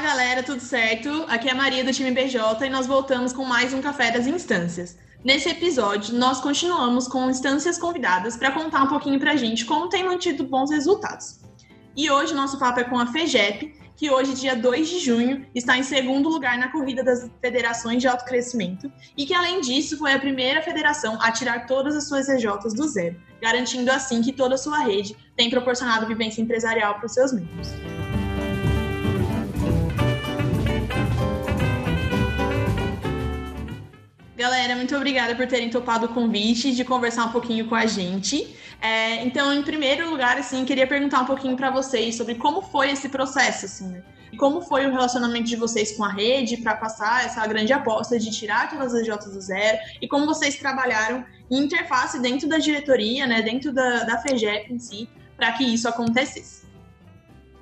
Fala 0.00 0.14
galera, 0.14 0.42
tudo 0.42 0.62
certo? 0.62 1.26
Aqui 1.28 1.46
é 1.46 1.52
a 1.52 1.54
Maria 1.54 1.84
do 1.84 1.92
time 1.92 2.10
BJ 2.10 2.64
e 2.64 2.70
nós 2.70 2.86
voltamos 2.86 3.34
com 3.34 3.44
mais 3.44 3.74
um 3.74 3.82
Café 3.82 4.10
das 4.10 4.26
Instâncias. 4.26 4.96
Nesse 5.22 5.50
episódio, 5.50 6.14
nós 6.14 6.40
continuamos 6.40 7.06
com 7.06 7.28
instâncias 7.28 7.76
convidadas 7.76 8.34
para 8.34 8.50
contar 8.50 8.84
um 8.84 8.86
pouquinho 8.86 9.20
para 9.20 9.32
a 9.32 9.36
gente 9.36 9.66
como 9.66 9.90
tem 9.90 10.02
mantido 10.02 10.42
bons 10.42 10.70
resultados. 10.70 11.40
E 11.94 12.10
hoje 12.10 12.32
nosso 12.32 12.58
papo 12.58 12.80
é 12.80 12.84
com 12.84 12.98
a 12.98 13.08
FEGEP, 13.08 13.74
que 13.94 14.10
hoje, 14.10 14.32
dia 14.32 14.56
2 14.56 14.88
de 14.88 15.00
junho, 15.00 15.46
está 15.54 15.76
em 15.76 15.82
segundo 15.82 16.30
lugar 16.30 16.56
na 16.56 16.72
corrida 16.72 17.04
das 17.04 17.30
federações 17.38 18.00
de 18.00 18.08
alto 18.08 18.24
crescimento 18.24 18.90
e 19.14 19.26
que, 19.26 19.34
além 19.34 19.60
disso, 19.60 19.98
foi 19.98 20.14
a 20.14 20.18
primeira 20.18 20.62
federação 20.62 21.18
a 21.20 21.30
tirar 21.30 21.66
todas 21.66 21.94
as 21.94 22.08
suas 22.08 22.26
EJs 22.26 22.72
do 22.72 22.88
zero, 22.88 23.20
garantindo 23.38 23.92
assim 23.92 24.22
que 24.22 24.32
toda 24.32 24.54
a 24.54 24.58
sua 24.58 24.78
rede 24.78 25.14
tem 25.36 25.50
proporcionado 25.50 26.06
vivência 26.06 26.40
empresarial 26.40 26.94
para 26.94 27.04
os 27.04 27.12
seus 27.12 27.34
membros. 27.34 27.68
Galera, 34.40 34.74
muito 34.74 34.96
obrigada 34.96 35.34
por 35.34 35.46
terem 35.46 35.68
topado 35.68 36.06
o 36.06 36.08
convite 36.08 36.74
de 36.74 36.82
conversar 36.82 37.26
um 37.26 37.28
pouquinho 37.30 37.68
com 37.68 37.74
a 37.74 37.84
gente. 37.84 38.56
É, 38.80 39.22
então, 39.22 39.52
em 39.52 39.62
primeiro 39.62 40.08
lugar, 40.08 40.38
assim, 40.38 40.64
queria 40.64 40.86
perguntar 40.86 41.20
um 41.20 41.26
pouquinho 41.26 41.54
para 41.58 41.70
vocês 41.70 42.16
sobre 42.16 42.36
como 42.36 42.62
foi 42.62 42.90
esse 42.90 43.10
processo, 43.10 43.66
assim, 43.66 43.88
né? 43.88 44.02
Como 44.38 44.62
foi 44.62 44.86
o 44.86 44.90
relacionamento 44.90 45.44
de 45.44 45.56
vocês 45.56 45.94
com 45.94 46.02
a 46.04 46.10
rede 46.10 46.56
para 46.56 46.74
passar 46.74 47.26
essa 47.26 47.46
grande 47.46 47.70
aposta 47.74 48.18
de 48.18 48.30
tirar 48.30 48.70
todas 48.70 48.94
as 48.94 49.04
J 49.04 49.28
do 49.28 49.38
zero 49.42 49.76
e 50.00 50.08
como 50.08 50.24
vocês 50.24 50.56
trabalharam 50.56 51.22
em 51.50 51.58
interface 51.58 52.18
dentro 52.18 52.48
da 52.48 52.56
diretoria, 52.56 53.26
né, 53.26 53.42
dentro 53.42 53.74
da, 53.74 54.04
da 54.04 54.22
FEGEP 54.22 54.72
em 54.72 54.78
si, 54.78 55.06
para 55.36 55.52
que 55.52 55.64
isso 55.64 55.86
acontecesse. 55.86 56.64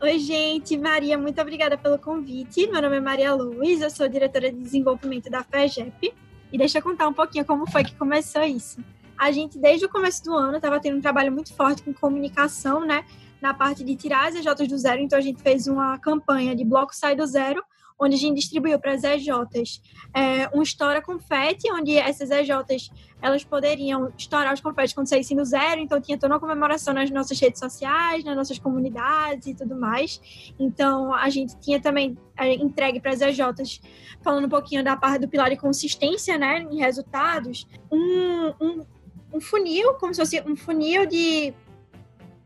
Oi, 0.00 0.17
gente. 0.20 0.78
Maria, 0.78 1.19
muito 1.19 1.41
obrigada 1.41 1.77
pelo 1.77 1.98
convite. 1.98 2.69
Meu 2.69 2.80
nome 2.80 2.98
é 2.98 3.00
Maria 3.00 3.34
Luiz, 3.34 3.80
eu 3.80 3.91
sou 3.91 4.08
diretora 4.08 4.52
de 4.52 4.61
desenvolvimento 4.61 5.28
da 5.28 5.42
FEGEP. 5.42 6.14
E 6.52 6.58
deixa 6.58 6.78
eu 6.78 6.82
contar 6.82 7.08
um 7.08 7.12
pouquinho 7.12 7.44
como 7.44 7.70
foi 7.70 7.84
que 7.84 7.94
começou 7.94 8.42
isso. 8.42 8.82
A 9.16 9.30
gente, 9.30 9.58
desde 9.58 9.84
o 9.84 9.88
começo 9.88 10.22
do 10.24 10.34
ano, 10.34 10.56
estava 10.56 10.80
tendo 10.80 10.98
um 10.98 11.00
trabalho 11.00 11.32
muito 11.32 11.55
forte 11.55 11.82
com 11.82 11.92
comunicação, 11.92 12.84
né? 12.84 13.05
Na 13.40 13.52
parte 13.52 13.84
de 13.84 13.96
tirar 13.96 14.28
as 14.28 14.34
EJs 14.34 14.68
do 14.68 14.78
zero. 14.78 15.00
Então, 15.00 15.18
a 15.18 15.22
gente 15.22 15.42
fez 15.42 15.66
uma 15.66 15.98
campanha 15.98 16.55
de 16.55 16.64
bloco 16.64 16.94
sai 16.94 17.16
do 17.16 17.27
zero, 17.27 17.62
onde 17.98 18.14
a 18.14 18.18
gente 18.18 18.36
distribuiu 18.36 18.78
para 18.78 18.92
as 18.92 19.02
EJs 19.02 19.82
é, 20.14 20.48
um 20.56 20.62
Estoura 20.62 21.02
Confete, 21.02 21.70
onde 21.72 21.96
essas 21.96 22.30
EJs 22.30 22.90
elas 23.20 23.42
poderiam 23.42 24.12
estourar 24.16 24.55
os 24.55 24.60
confetes 24.60 24.94
quando 24.94 25.08
saíssem 25.08 25.36
do 25.36 25.44
zero, 25.44 25.80
então 25.80 26.00
tinha 26.00 26.16
toda 26.16 26.32
uma 26.34 26.40
comemoração 26.40 26.94
nas 26.94 27.10
nossas 27.10 27.38
redes 27.40 27.58
sociais, 27.58 28.24
nas 28.24 28.36
nossas 28.36 28.58
comunidades 28.58 29.48
e 29.48 29.55
tudo 29.55 29.74
mais. 29.74 30.20
Então 30.58 31.12
a 31.12 31.28
gente 31.28 31.58
tinha 31.58 31.80
também 31.80 32.16
é, 32.36 32.55
entregue 32.55 33.00
para 33.00 33.12
as 33.12 33.20
EJs, 33.20 33.80
falando 34.22 34.44
um 34.44 34.50
pouquinho 34.50 34.84
da 34.84 34.96
parte 34.96 35.20
do 35.20 35.28
pilar 35.28 35.50
de 35.50 35.56
consistência, 35.56 36.38
né, 36.38 36.66
em 36.70 36.78
resultados, 36.78 37.66
um, 37.90 38.55
um, 38.60 38.86
um 39.34 39.40
funil, 39.40 39.94
como 39.94 40.14
se 40.14 40.20
fosse 40.20 40.40
um 40.42 40.55
funil 40.55 41.06
de 41.06 41.52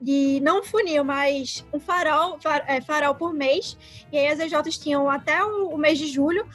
de 0.02 0.40
não 0.40 0.62
funil, 0.64 1.04
mas 1.04 1.64
um 1.72 1.78
farol, 1.78 2.38
far, 2.40 2.64
é, 2.66 2.80
farol 2.80 3.14
por 3.14 3.32
mês. 3.32 3.78
E 4.10 4.18
aí 4.18 4.26
as 4.26 4.40
EJs 4.40 4.78
tinham 4.78 5.08
até 5.08 5.42
o, 5.44 5.68
o, 5.68 5.78
mês 5.78 5.98
de 5.98 6.08
julho 6.08 6.46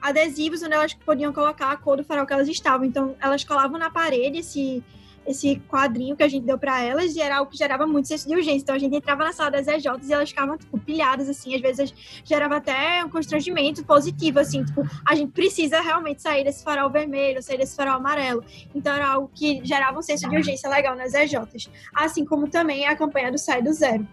adesivos 0.00 0.62
onde 0.62 0.74
elas 0.74 0.94
podiam 0.94 1.32
colocar 1.32 1.70
a 1.70 1.76
cor 1.76 1.96
do 1.96 2.04
farol 2.04 2.26
que 2.26 2.32
elas 2.32 2.48
estavam. 2.48 2.84
Então 2.84 3.16
elas 3.20 3.44
colavam 3.44 3.78
na 3.78 3.90
parede 3.90 4.38
esse 4.38 4.82
esse 5.28 5.60
quadrinho 5.68 6.16
que 6.16 6.22
a 6.22 6.28
gente 6.28 6.46
deu 6.46 6.58
para 6.58 6.82
elas 6.82 7.14
e 7.14 7.20
era 7.20 7.36
algo 7.36 7.50
que 7.50 7.58
gerava 7.58 7.86
muito 7.86 8.08
senso 8.08 8.26
de 8.26 8.34
urgência. 8.34 8.62
Então 8.62 8.74
a 8.74 8.78
gente 8.78 8.96
entrava 8.96 9.24
na 9.24 9.32
sala 9.32 9.50
das 9.50 9.68
EJs 9.68 10.08
e 10.08 10.12
elas 10.12 10.30
ficavam 10.30 10.56
tipo, 10.56 10.78
pilhadas 10.78 11.28
assim, 11.28 11.54
às 11.54 11.60
vezes 11.60 11.94
gerava 12.24 12.56
até 12.56 13.04
um 13.04 13.10
constrangimento 13.10 13.84
positivo 13.84 14.40
assim, 14.40 14.64
tipo, 14.64 14.82
a 15.06 15.14
gente 15.14 15.30
precisa 15.32 15.80
realmente 15.82 16.22
sair 16.22 16.44
desse 16.44 16.64
farol 16.64 16.90
vermelho, 16.90 17.42
sair 17.42 17.58
desse 17.58 17.76
farol 17.76 17.96
amarelo. 17.96 18.42
Então 18.74 18.94
era 18.94 19.08
algo 19.08 19.30
que 19.34 19.60
gerava 19.62 19.98
um 19.98 20.02
senso 20.02 20.28
de 20.28 20.34
urgência 20.34 20.68
legal 20.70 20.96
nas 20.96 21.12
EJs, 21.12 21.68
assim 21.94 22.24
como 22.24 22.48
também 22.48 22.86
a 22.86 22.96
campanha 22.96 23.30
do 23.30 23.38
Sai 23.38 23.60
do 23.60 23.72
Zero. 23.72 24.06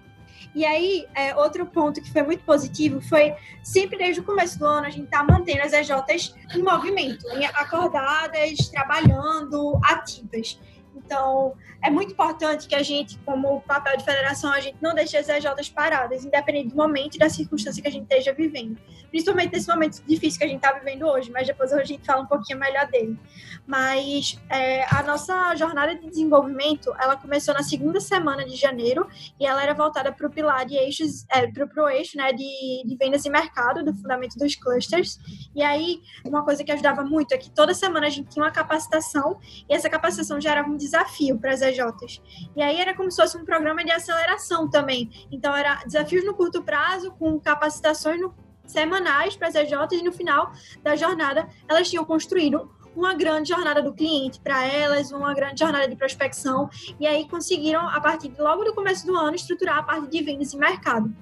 E 0.54 0.64
aí, 0.64 1.06
é, 1.14 1.36
outro 1.36 1.66
ponto 1.66 2.02
que 2.02 2.10
foi 2.12 2.24
muito 2.24 2.44
positivo 2.46 3.02
foi 3.02 3.34
sempre 3.62 3.98
desde 3.98 4.22
o 4.22 4.24
começo 4.24 4.58
do 4.58 4.66
ano 4.66 4.88
a 4.88 4.90
gente 4.90 5.08
tá 5.08 5.22
mantendo 5.22 5.62
as 5.64 5.74
EJs 5.74 6.34
em 6.56 6.62
movimento, 6.62 7.26
acordadas, 7.56 8.70
trabalhando, 8.70 9.78
ativas. 9.84 10.58
Então, 11.06 11.54
é 11.84 11.90
muito 11.90 12.14
importante 12.14 12.68
que 12.68 12.74
a 12.74 12.82
gente, 12.82 13.18
como 13.20 13.62
papel 13.62 13.96
de 13.96 14.04
federação, 14.04 14.52
a 14.52 14.60
gente 14.60 14.78
não 14.82 14.96
deixe 14.96 15.16
as 15.16 15.30
EJs 15.30 15.70
paradas, 15.70 16.26
independente 16.26 16.70
do 16.70 16.76
momento 16.76 17.16
e 17.16 17.20
da 17.20 17.30
circunstância 17.30 17.82
que 17.82 17.88
a 17.88 17.92
gente 17.92 18.04
esteja 18.04 18.34
vivendo. 18.34 18.78
Principalmente 19.12 19.54
nesse 19.54 19.70
momento 19.70 20.02
difícil 20.04 20.40
que 20.40 20.46
a 20.46 20.48
gente 20.48 20.58
está 20.58 20.74
vivendo 20.74 21.04
hoje, 21.04 21.32
mas 21.32 21.46
depois 21.46 21.72
a 21.72 21.84
gente 21.84 22.04
fala 22.04 22.24
um 22.24 22.26
pouquinho 22.26 22.60
melhor 22.60 22.88
dele. 22.88 23.18
Mas 23.68 24.42
é, 24.50 24.84
a 24.94 25.04
nossa 25.04 25.56
jornada 25.56 25.96
de 25.96 26.10
desenvolvimento, 26.10 26.92
ela 27.00 27.16
começou 27.16 27.54
na 27.54 27.62
segunda 27.62 28.00
semana 28.00 28.46
de 28.46 28.56
janeiro 28.56 29.08
e 29.40 29.46
ela 29.46 29.62
era 29.62 29.74
voltada 29.76 30.12
para 30.12 30.26
o 30.26 30.30
pilar 30.30 30.66
de 30.66 30.76
eixos, 30.76 31.26
é, 31.32 31.46
para 31.48 31.84
o 31.84 31.88
eixo 31.88 32.18
né, 32.18 32.34
de, 32.34 32.84
de 32.84 32.98
vendas 32.98 33.24
e 33.26 33.30
mercado, 33.30 33.86
do 33.86 33.94
fundamento 33.94 34.38
dos 34.40 34.56
clusters. 34.56 35.20
E 35.56 35.62
aí, 35.62 36.02
uma 36.26 36.44
coisa 36.44 36.64
que 36.64 36.72
ajudava 36.72 37.04
muito 37.04 37.32
é 37.34 37.38
que 37.38 37.52
toda 37.52 37.76
semana 37.76 38.08
a 38.08 38.10
gente 38.10 38.30
tinha 38.30 38.44
uma 38.44 38.52
capacitação 38.52 39.40
e 39.70 39.74
essa 39.74 39.88
capacitação 39.88 40.42
gerava 40.42 40.68
um 40.68 40.76
desafio 40.76 40.95
para 41.40 41.52
as 41.52 41.62
EJs. 41.62 42.22
E 42.56 42.62
aí 42.62 42.80
era 42.80 42.94
como 42.94 43.12
se 43.12 43.22
fosse 43.22 43.38
um 43.38 43.46
programa 43.46 43.84
de 43.84 43.92
aceleração 43.92 44.70
também. 44.70 45.10
Então, 45.32 45.56
era 45.56 45.84
desafios 45.86 46.26
no 46.26 46.34
curto 46.34 46.64
prazo, 46.64 47.12
com 47.12 47.40
capacitações 47.40 48.20
no, 48.20 48.34
semanais 48.66 49.36
para 49.36 49.48
as 49.48 49.56
EJs, 49.56 49.92
e 49.94 50.04
no 50.04 50.12
final 50.12 50.52
da 50.84 50.96
jornada 50.96 51.48
elas 51.68 51.90
tinham 51.90 52.04
construído 52.04 52.70
uma 52.96 53.14
grande 53.14 53.50
jornada 53.50 53.82
do 53.82 53.94
cliente 53.94 54.40
para 54.40 54.66
elas, 54.66 55.12
uma 55.12 55.34
grande 55.34 55.60
jornada 55.60 55.88
de 55.88 55.96
prospecção, 55.96 56.70
e 57.00 57.06
aí 57.06 57.28
conseguiram, 57.28 57.88
a 57.88 58.00
partir 58.00 58.30
de 58.30 58.42
logo 58.42 58.64
do 58.64 58.74
começo 58.74 59.06
do 59.06 59.16
ano, 59.16 59.36
estruturar 59.36 59.80
a 59.80 59.84
parte 59.84 60.08
de 60.08 60.24
vendas 60.24 60.54
e 60.54 60.58
mercado. 60.58 61.14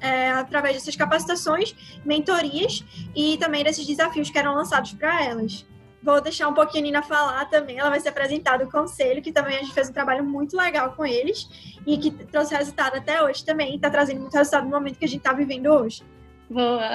É, 0.00 0.30
através 0.30 0.76
dessas 0.76 0.94
capacitações, 0.94 1.74
mentorias 2.04 2.84
e 3.16 3.36
também 3.38 3.64
desses 3.64 3.84
desafios 3.84 4.30
que 4.30 4.38
eram 4.38 4.54
lançados 4.54 4.92
para 4.92 5.24
elas. 5.24 5.66
Vou 6.02 6.20
deixar 6.20 6.48
um 6.48 6.54
pouquinho 6.54 6.84
a 6.84 6.86
Nina 6.86 7.02
falar 7.02 7.44
também. 7.46 7.78
Ela 7.78 7.90
vai 7.90 8.00
ser 8.00 8.10
apresentada 8.10 8.64
o 8.64 8.70
conselho, 8.70 9.20
que 9.20 9.32
também 9.32 9.56
a 9.56 9.60
gente 9.60 9.72
fez 9.72 9.90
um 9.90 9.92
trabalho 9.92 10.24
muito 10.24 10.56
legal 10.56 10.92
com 10.92 11.04
eles 11.04 11.48
e 11.86 11.98
que 11.98 12.10
trouxe 12.10 12.54
resultado 12.54 12.96
até 12.96 13.22
hoje 13.22 13.44
também. 13.44 13.74
Está 13.74 13.90
trazendo 13.90 14.20
muito 14.20 14.34
resultado 14.34 14.64
no 14.64 14.70
momento 14.70 14.98
que 14.98 15.04
a 15.04 15.08
gente 15.08 15.18
está 15.18 15.32
vivendo 15.32 15.66
hoje. 15.66 16.02
Boa. 16.48 16.88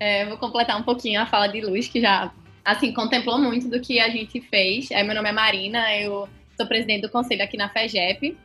É, 0.00 0.26
vou 0.26 0.38
completar 0.38 0.80
um 0.80 0.82
pouquinho 0.82 1.20
a 1.20 1.26
fala 1.26 1.46
de 1.46 1.60
Luz, 1.60 1.86
que 1.86 2.00
já 2.00 2.32
assim 2.64 2.92
contemplou 2.92 3.38
muito 3.38 3.68
do 3.68 3.80
que 3.80 4.00
a 4.00 4.08
gente 4.08 4.40
fez. 4.40 4.90
É, 4.90 5.02
meu 5.02 5.14
nome 5.14 5.28
é 5.28 5.32
Marina, 5.32 5.94
eu 5.96 6.28
sou 6.56 6.66
presidente 6.66 7.02
do 7.02 7.10
conselho 7.10 7.42
aqui 7.42 7.56
na 7.56 7.68
FEGEP. 7.68 8.36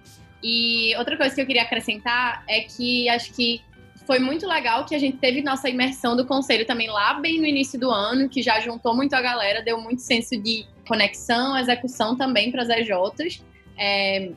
E 0.43 0.95
outra 0.97 1.17
coisa 1.17 1.33
que 1.33 1.41
eu 1.41 1.45
queria 1.45 1.63
acrescentar 1.63 2.43
é 2.47 2.61
que 2.61 3.09
acho 3.09 3.33
que 3.33 3.61
foi 4.05 4.19
muito 4.19 4.47
legal 4.47 4.85
que 4.85 4.93
a 4.93 4.99
gente 4.99 5.17
teve 5.17 5.41
nossa 5.41 5.69
imersão 5.69 6.15
do 6.15 6.25
conselho 6.25 6.65
também 6.65 6.87
lá 6.87 7.15
bem 7.15 7.39
no 7.39 7.45
início 7.45 7.79
do 7.79 7.89
ano, 7.89 8.29
que 8.29 8.41
já 8.41 8.59
juntou 8.59 8.95
muito 8.95 9.13
a 9.15 9.21
galera, 9.21 9.63
deu 9.63 9.81
muito 9.81 10.01
senso 10.01 10.37
de 10.37 10.65
conexão, 10.87 11.57
execução 11.57 12.15
também 12.15 12.51
para 12.51 12.61
as 12.61 12.69
EJs. 12.69 13.43
É, 13.77 14.31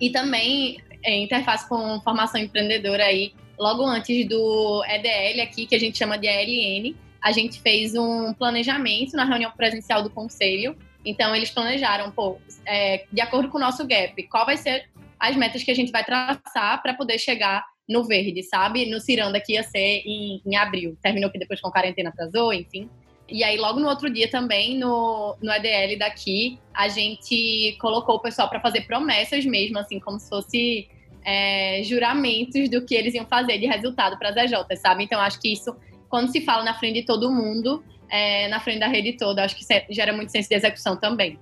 e 0.00 0.10
também 0.10 0.78
é, 1.02 1.16
interface 1.16 1.68
com 1.68 2.00
formação 2.00 2.40
empreendedora 2.40 3.04
aí, 3.04 3.34
logo 3.58 3.84
antes 3.84 4.26
do 4.28 4.84
EDL 4.86 5.42
aqui, 5.42 5.66
que 5.66 5.74
a 5.74 5.80
gente 5.80 5.98
chama 5.98 6.16
de 6.16 6.26
ELN, 6.26 6.94
a 7.20 7.32
gente 7.32 7.60
fez 7.60 7.94
um 7.94 8.32
planejamento 8.32 9.16
na 9.16 9.24
reunião 9.24 9.50
presencial 9.50 10.02
do 10.02 10.10
conselho. 10.10 10.76
Então, 11.04 11.34
eles 11.34 11.50
planejaram, 11.50 12.10
pô, 12.10 12.38
é, 12.64 13.04
de 13.12 13.20
acordo 13.20 13.48
com 13.48 13.58
o 13.58 13.60
nosso 13.60 13.86
gap, 13.86 14.20
qual 14.28 14.46
vai 14.46 14.56
ser 14.56 14.88
as 15.18 15.36
metas 15.36 15.62
que 15.62 15.70
a 15.70 15.74
gente 15.74 15.92
vai 15.92 16.04
traçar 16.04 16.80
para 16.82 16.94
poder 16.94 17.18
chegar 17.18 17.64
no 17.88 18.04
verde, 18.04 18.42
sabe? 18.42 18.86
No 18.86 19.00
Ciranda 19.00 19.40
que 19.40 19.54
ia 19.54 19.62
ser 19.62 20.02
em, 20.04 20.40
em 20.44 20.56
abril. 20.56 20.96
Terminou 21.02 21.30
que 21.30 21.38
depois 21.38 21.60
com 21.60 21.70
quarentena 21.70 22.10
atrasou, 22.10 22.52
enfim. 22.52 22.88
E 23.28 23.42
aí, 23.42 23.56
logo 23.56 23.80
no 23.80 23.88
outro 23.88 24.10
dia 24.10 24.30
também, 24.30 24.78
no, 24.78 25.36
no 25.42 25.52
EDL 25.52 25.98
daqui, 25.98 26.58
a 26.74 26.88
gente 26.88 27.76
colocou 27.80 28.16
o 28.16 28.20
pessoal 28.20 28.48
para 28.48 28.60
fazer 28.60 28.82
promessas 28.82 29.44
mesmo, 29.44 29.78
assim, 29.78 29.98
como 29.98 30.20
se 30.20 30.28
fosse 30.28 30.88
é, 31.24 31.82
juramentos 31.82 32.68
do 32.68 32.84
que 32.84 32.94
eles 32.94 33.14
iam 33.14 33.24
fazer 33.24 33.58
de 33.58 33.66
resultado 33.66 34.18
para 34.18 34.30
as 34.30 34.36
EJs, 34.36 34.80
sabe? 34.80 35.04
Então, 35.04 35.20
acho 35.20 35.40
que 35.40 35.52
isso, 35.52 35.74
quando 36.08 36.30
se 36.30 36.42
fala 36.42 36.62
na 36.62 36.74
frente 36.74 37.00
de 37.00 37.06
todo 37.06 37.32
mundo, 37.32 37.82
é, 38.10 38.48
na 38.48 38.60
frente 38.60 38.80
da 38.80 38.88
rede 38.88 39.14
toda, 39.14 39.42
acho 39.42 39.56
que 39.56 39.64
gera 39.90 40.12
muito 40.12 40.30
senso 40.30 40.48
de 40.48 40.54
execução 40.54 40.96
também. 40.96 41.38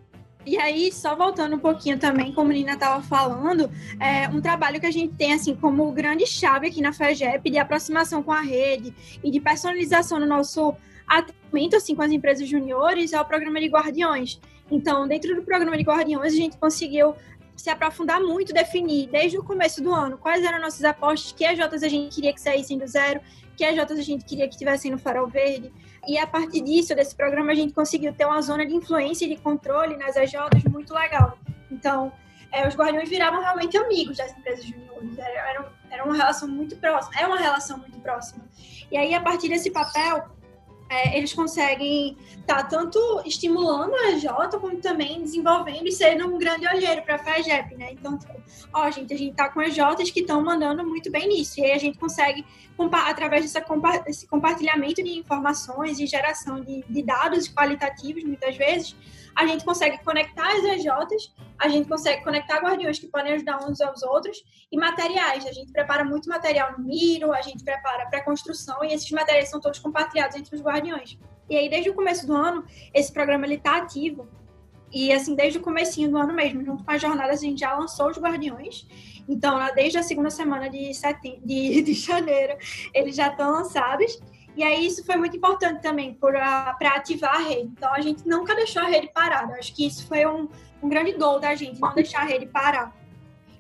E 0.47 0.57
aí, 0.59 0.91
só 0.91 1.15
voltando 1.15 1.57
um 1.57 1.59
pouquinho 1.59 1.99
também, 1.99 2.33
como 2.33 2.51
a 2.51 2.55
Nina 2.55 2.73
estava 2.73 3.03
falando, 3.03 3.71
é 4.01 4.27
um 4.29 4.41
trabalho 4.41 4.81
que 4.81 4.87
a 4.87 4.91
gente 4.91 5.15
tem, 5.15 5.35
assim, 5.35 5.55
como 5.55 5.91
grande 5.93 6.27
chave 6.27 6.69
aqui 6.69 6.81
na 6.81 6.93
FEGEP, 6.93 7.51
de 7.51 7.59
aproximação 7.59 8.23
com 8.23 8.33
a 8.33 8.41
rede 8.41 8.95
e 9.23 9.31
de 9.31 9.39
personalização 9.39 10.19
no 10.19 10.27
nosso 10.27 10.75
atendimento, 11.07 11.77
assim, 11.77 11.95
com 11.95 12.03
as 12.03 12.11
empresas 12.11 12.49
juniores, 12.49 13.13
é 13.13 13.21
o 13.21 13.25
programa 13.25 13.61
de 13.61 13.67
guardiões. 13.67 14.41
Então, 14.71 15.07
dentro 15.07 15.35
do 15.35 15.43
programa 15.43 15.77
de 15.77 15.83
guardiões, 15.83 16.33
a 16.33 16.37
gente 16.37 16.57
conseguiu 16.57 17.15
se 17.61 17.71
aprofundar 17.71 18.21
muito, 18.21 18.53
definir 18.53 19.09
desde 19.09 19.39
o 19.39 19.43
começo 19.43 19.83
do 19.83 19.93
ano 19.93 20.17
quais 20.17 20.43
eram 20.43 20.61
nossas 20.61 20.85
apostas, 20.85 21.33
que 21.33 21.45
EJs 21.45 21.83
a 21.83 21.89
gente 21.89 22.15
queria 22.15 22.33
que 22.33 22.41
saíssem 22.41 22.79
do 22.79 22.87
zero, 22.87 23.21
que 23.57 23.65
EJs 23.65 23.99
a 23.99 24.03
gente 24.03 24.25
queria 24.25 24.49
que 24.49 24.57
tivessem 24.57 24.91
no 24.91 24.99
Farol 24.99 25.29
Verde. 25.29 25.73
E 26.09 26.17
a 26.19 26.27
partir 26.27 26.63
disso, 26.63 26.95
desse 26.95 27.15
programa, 27.15 27.53
a 27.53 27.55
gente 27.55 27.75
conseguiu 27.75 28.13
ter 28.15 28.25
uma 28.25 28.41
zona 28.41 28.65
de 28.65 28.75
influência 28.75 29.27
e 29.27 29.29
de 29.29 29.37
controle 29.37 29.97
nas 29.97 30.17
EJs 30.17 30.65
muito 30.71 30.95
legal. 30.95 31.39
Então, 31.71 32.11
é, 32.51 32.67
os 32.67 32.75
guardiões 32.75 33.09
viravam 33.09 33.41
realmente 33.41 33.77
amigos 33.77 34.17
das 34.17 34.37
empresas 34.37 34.65
juniores. 34.65 35.19
Era, 35.19 35.51
era, 35.51 35.73
era 35.91 36.05
uma 36.05 36.17
relação 36.17 36.49
muito 36.49 36.77
próxima. 36.77 37.21
É 37.21 37.27
uma 37.27 37.39
relação 37.39 37.79
muito 37.79 37.99
próxima. 38.01 38.43
E 38.91 38.97
aí, 38.97 39.15
a 39.15 39.21
partir 39.21 39.49
desse 39.49 39.71
papel, 39.71 40.29
é, 40.91 41.17
eles 41.17 41.33
conseguem 41.33 42.17
estar 42.41 42.57
tá 42.57 42.65
tanto 42.65 42.99
estimulando 43.25 43.95
a 43.95 44.11
EJ, 44.11 44.27
como 44.61 44.77
também 44.79 45.23
desenvolvendo 45.23 45.87
e 45.87 45.93
sendo 45.93 46.27
um 46.27 46.37
grande 46.37 46.67
olheiro 46.67 47.01
para 47.03 47.15
a 47.15 47.19
FAGEP, 47.19 47.77
né? 47.77 47.93
Então, 47.93 48.19
tipo, 48.19 48.35
ó, 48.75 48.91
gente, 48.91 49.15
a 49.15 49.17
gente 49.17 49.37
tá 49.37 49.49
com 49.49 49.63
EJs 49.63 50.11
que 50.11 50.21
estão 50.21 50.43
mandando 50.43 50.85
muito 50.85 51.09
bem 51.09 51.29
nisso. 51.29 51.61
E 51.61 51.65
aí 51.65 51.73
a 51.73 51.79
gente 51.79 51.97
consegue, 51.97 52.45
através 53.07 53.53
desse 54.05 54.27
compartilhamento 54.27 55.01
de 55.01 55.17
informações 55.17 56.01
e 56.01 56.07
geração 56.07 56.61
de, 56.61 56.85
de 56.89 57.03
dados 57.05 57.47
qualitativos, 57.49 58.25
muitas 58.25 58.57
vezes, 58.57 58.97
a 59.41 59.47
gente 59.47 59.65
consegue 59.65 60.05
conectar 60.05 60.53
as 60.53 60.63
EJs, 60.63 61.35
a 61.59 61.67
gente 61.67 61.89
consegue 61.89 62.23
conectar 62.23 62.59
guardiões 62.59 62.99
que 62.99 63.07
podem 63.07 63.33
ajudar 63.33 63.67
uns 63.67 63.81
aos 63.81 64.03
outros 64.03 64.45
e 64.71 64.77
materiais. 64.77 65.47
A 65.47 65.53
gente 65.53 65.73
prepara 65.73 66.05
muito 66.05 66.29
material 66.29 66.73
no 66.73 66.85
Miro, 66.85 67.33
a 67.33 67.41
gente 67.41 67.65
prepara 67.65 68.07
para 68.11 68.23
construção 68.23 68.85
e 68.85 68.93
esses 68.93 69.11
materiais 69.11 69.49
são 69.49 69.59
todos 69.59 69.79
compartilhados 69.79 70.37
entre 70.37 70.55
os 70.55 70.61
guardiões. 70.61 71.19
E 71.49 71.57
aí, 71.57 71.71
desde 71.71 71.89
o 71.89 71.95
começo 71.95 72.27
do 72.27 72.35
ano, 72.35 72.67
esse 72.93 73.11
programa 73.11 73.47
ele 73.47 73.55
está 73.55 73.79
ativo. 73.79 74.29
E 74.93 75.11
assim, 75.11 75.35
desde 75.35 75.59
o 75.59 75.63
comecinho 75.63 76.11
do 76.11 76.19
ano 76.19 76.35
mesmo, 76.35 76.63
junto 76.63 76.85
com 76.85 76.91
as 76.91 77.01
jornadas, 77.01 77.41
a 77.41 77.43
gente 77.43 77.61
já 77.61 77.75
lançou 77.75 78.11
os 78.11 78.19
guardiões. 78.19 78.87
Então, 79.27 79.59
desde 79.75 79.97
a 79.97 80.03
segunda 80.03 80.29
semana 80.29 80.69
de, 80.69 80.93
setembro, 80.93 81.41
de, 81.47 81.81
de 81.83 81.95
janeiro, 81.95 82.59
eles 82.93 83.17
já 83.17 83.29
estão 83.29 83.53
lançados. 83.53 84.21
E 84.57 84.63
aí 84.63 84.87
isso 84.87 85.05
foi 85.05 85.17
muito 85.17 85.37
importante 85.37 85.81
também 85.81 86.15
para 86.15 86.77
ativar 86.97 87.37
a 87.37 87.39
rede. 87.39 87.71
Então 87.73 87.93
a 87.93 88.01
gente 88.01 88.27
nunca 88.27 88.55
deixou 88.55 88.83
a 88.83 88.87
rede 88.87 89.09
parada. 89.13 89.55
Acho 89.55 89.75
que 89.75 89.87
isso 89.87 90.07
foi 90.07 90.27
um, 90.27 90.49
um 90.83 90.89
grande 90.89 91.13
gol 91.13 91.39
da 91.39 91.55
gente, 91.55 91.81
não 91.81 91.95
deixar 91.95 92.23
a 92.23 92.25
rede 92.25 92.47
parar. 92.47 92.95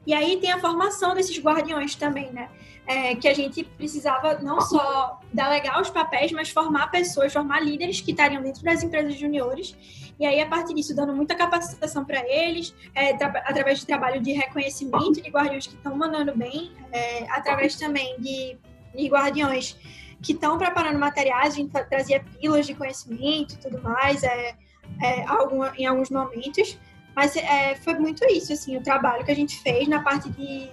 E 0.07 0.15
aí 0.15 0.39
tem 0.39 0.51
a 0.51 0.59
formação 0.59 1.15
desses 1.15 1.39
guardiões 1.39 1.95
também, 1.95 2.33
né? 2.33 2.49
É, 2.87 3.15
que 3.15 3.29
a 3.29 3.35
gente 3.35 3.63
precisava 3.63 4.41
não 4.41 4.61
só 4.61 5.21
delegar 5.33 5.81
os 5.81 5.91
papéis, 5.91 6.33
mas 6.33 6.49
formar 6.49 6.91
pessoas, 6.91 7.33
formar 7.33 7.61
líderes 7.61 8.01
que 8.01 8.11
estariam 8.11 8.43
dentro 8.43 8.65
das 8.65 8.83
empresas 8.83 9.15
juniores. 9.15 9.77
E 10.19 10.27
aí, 10.27 10.41
a 10.41 10.47
partir 10.47 10.75
disso, 10.75 10.95
dando 10.97 11.15
muita 11.15 11.35
capacitação 11.35 12.05
para 12.05 12.29
eles, 12.29 12.75
é, 12.95 13.11
através 13.13 13.79
de 13.79 13.87
trabalho 13.87 14.21
de 14.21 14.33
reconhecimento 14.33 15.23
de 15.23 15.31
guardiões 15.31 15.67
que 15.67 15.75
estão 15.75 15.97
mandando 15.97 16.37
bem, 16.37 16.73
é, 16.91 17.31
através 17.31 17.77
também 17.77 18.19
de, 18.19 18.59
de 18.95 19.09
guardiões 19.09 19.77
que 20.23 20.33
estão 20.33 20.59
preparando 20.59 20.99
materiais, 20.99 21.55
a 21.55 21.57
gente 21.57 21.71
trazia 21.89 22.21
pílulas 22.21 22.67
de 22.67 22.75
conhecimento 22.75 23.55
e 23.55 23.59
tudo 23.59 23.83
mais, 23.83 24.23
é, 24.23 24.55
é, 25.03 25.25
algum, 25.27 25.65
em 25.77 25.87
alguns 25.87 26.11
momentos. 26.11 26.79
Mas 27.15 27.37
é, 27.37 27.75
foi 27.77 27.95
muito 27.95 28.25
isso, 28.27 28.53
assim, 28.53 28.77
o 28.77 28.83
trabalho 28.83 29.25
que 29.25 29.31
a 29.31 29.37
gente 29.37 29.59
fez 29.63 29.89
na 29.89 30.03
parte 30.03 30.29
de, 30.31 30.71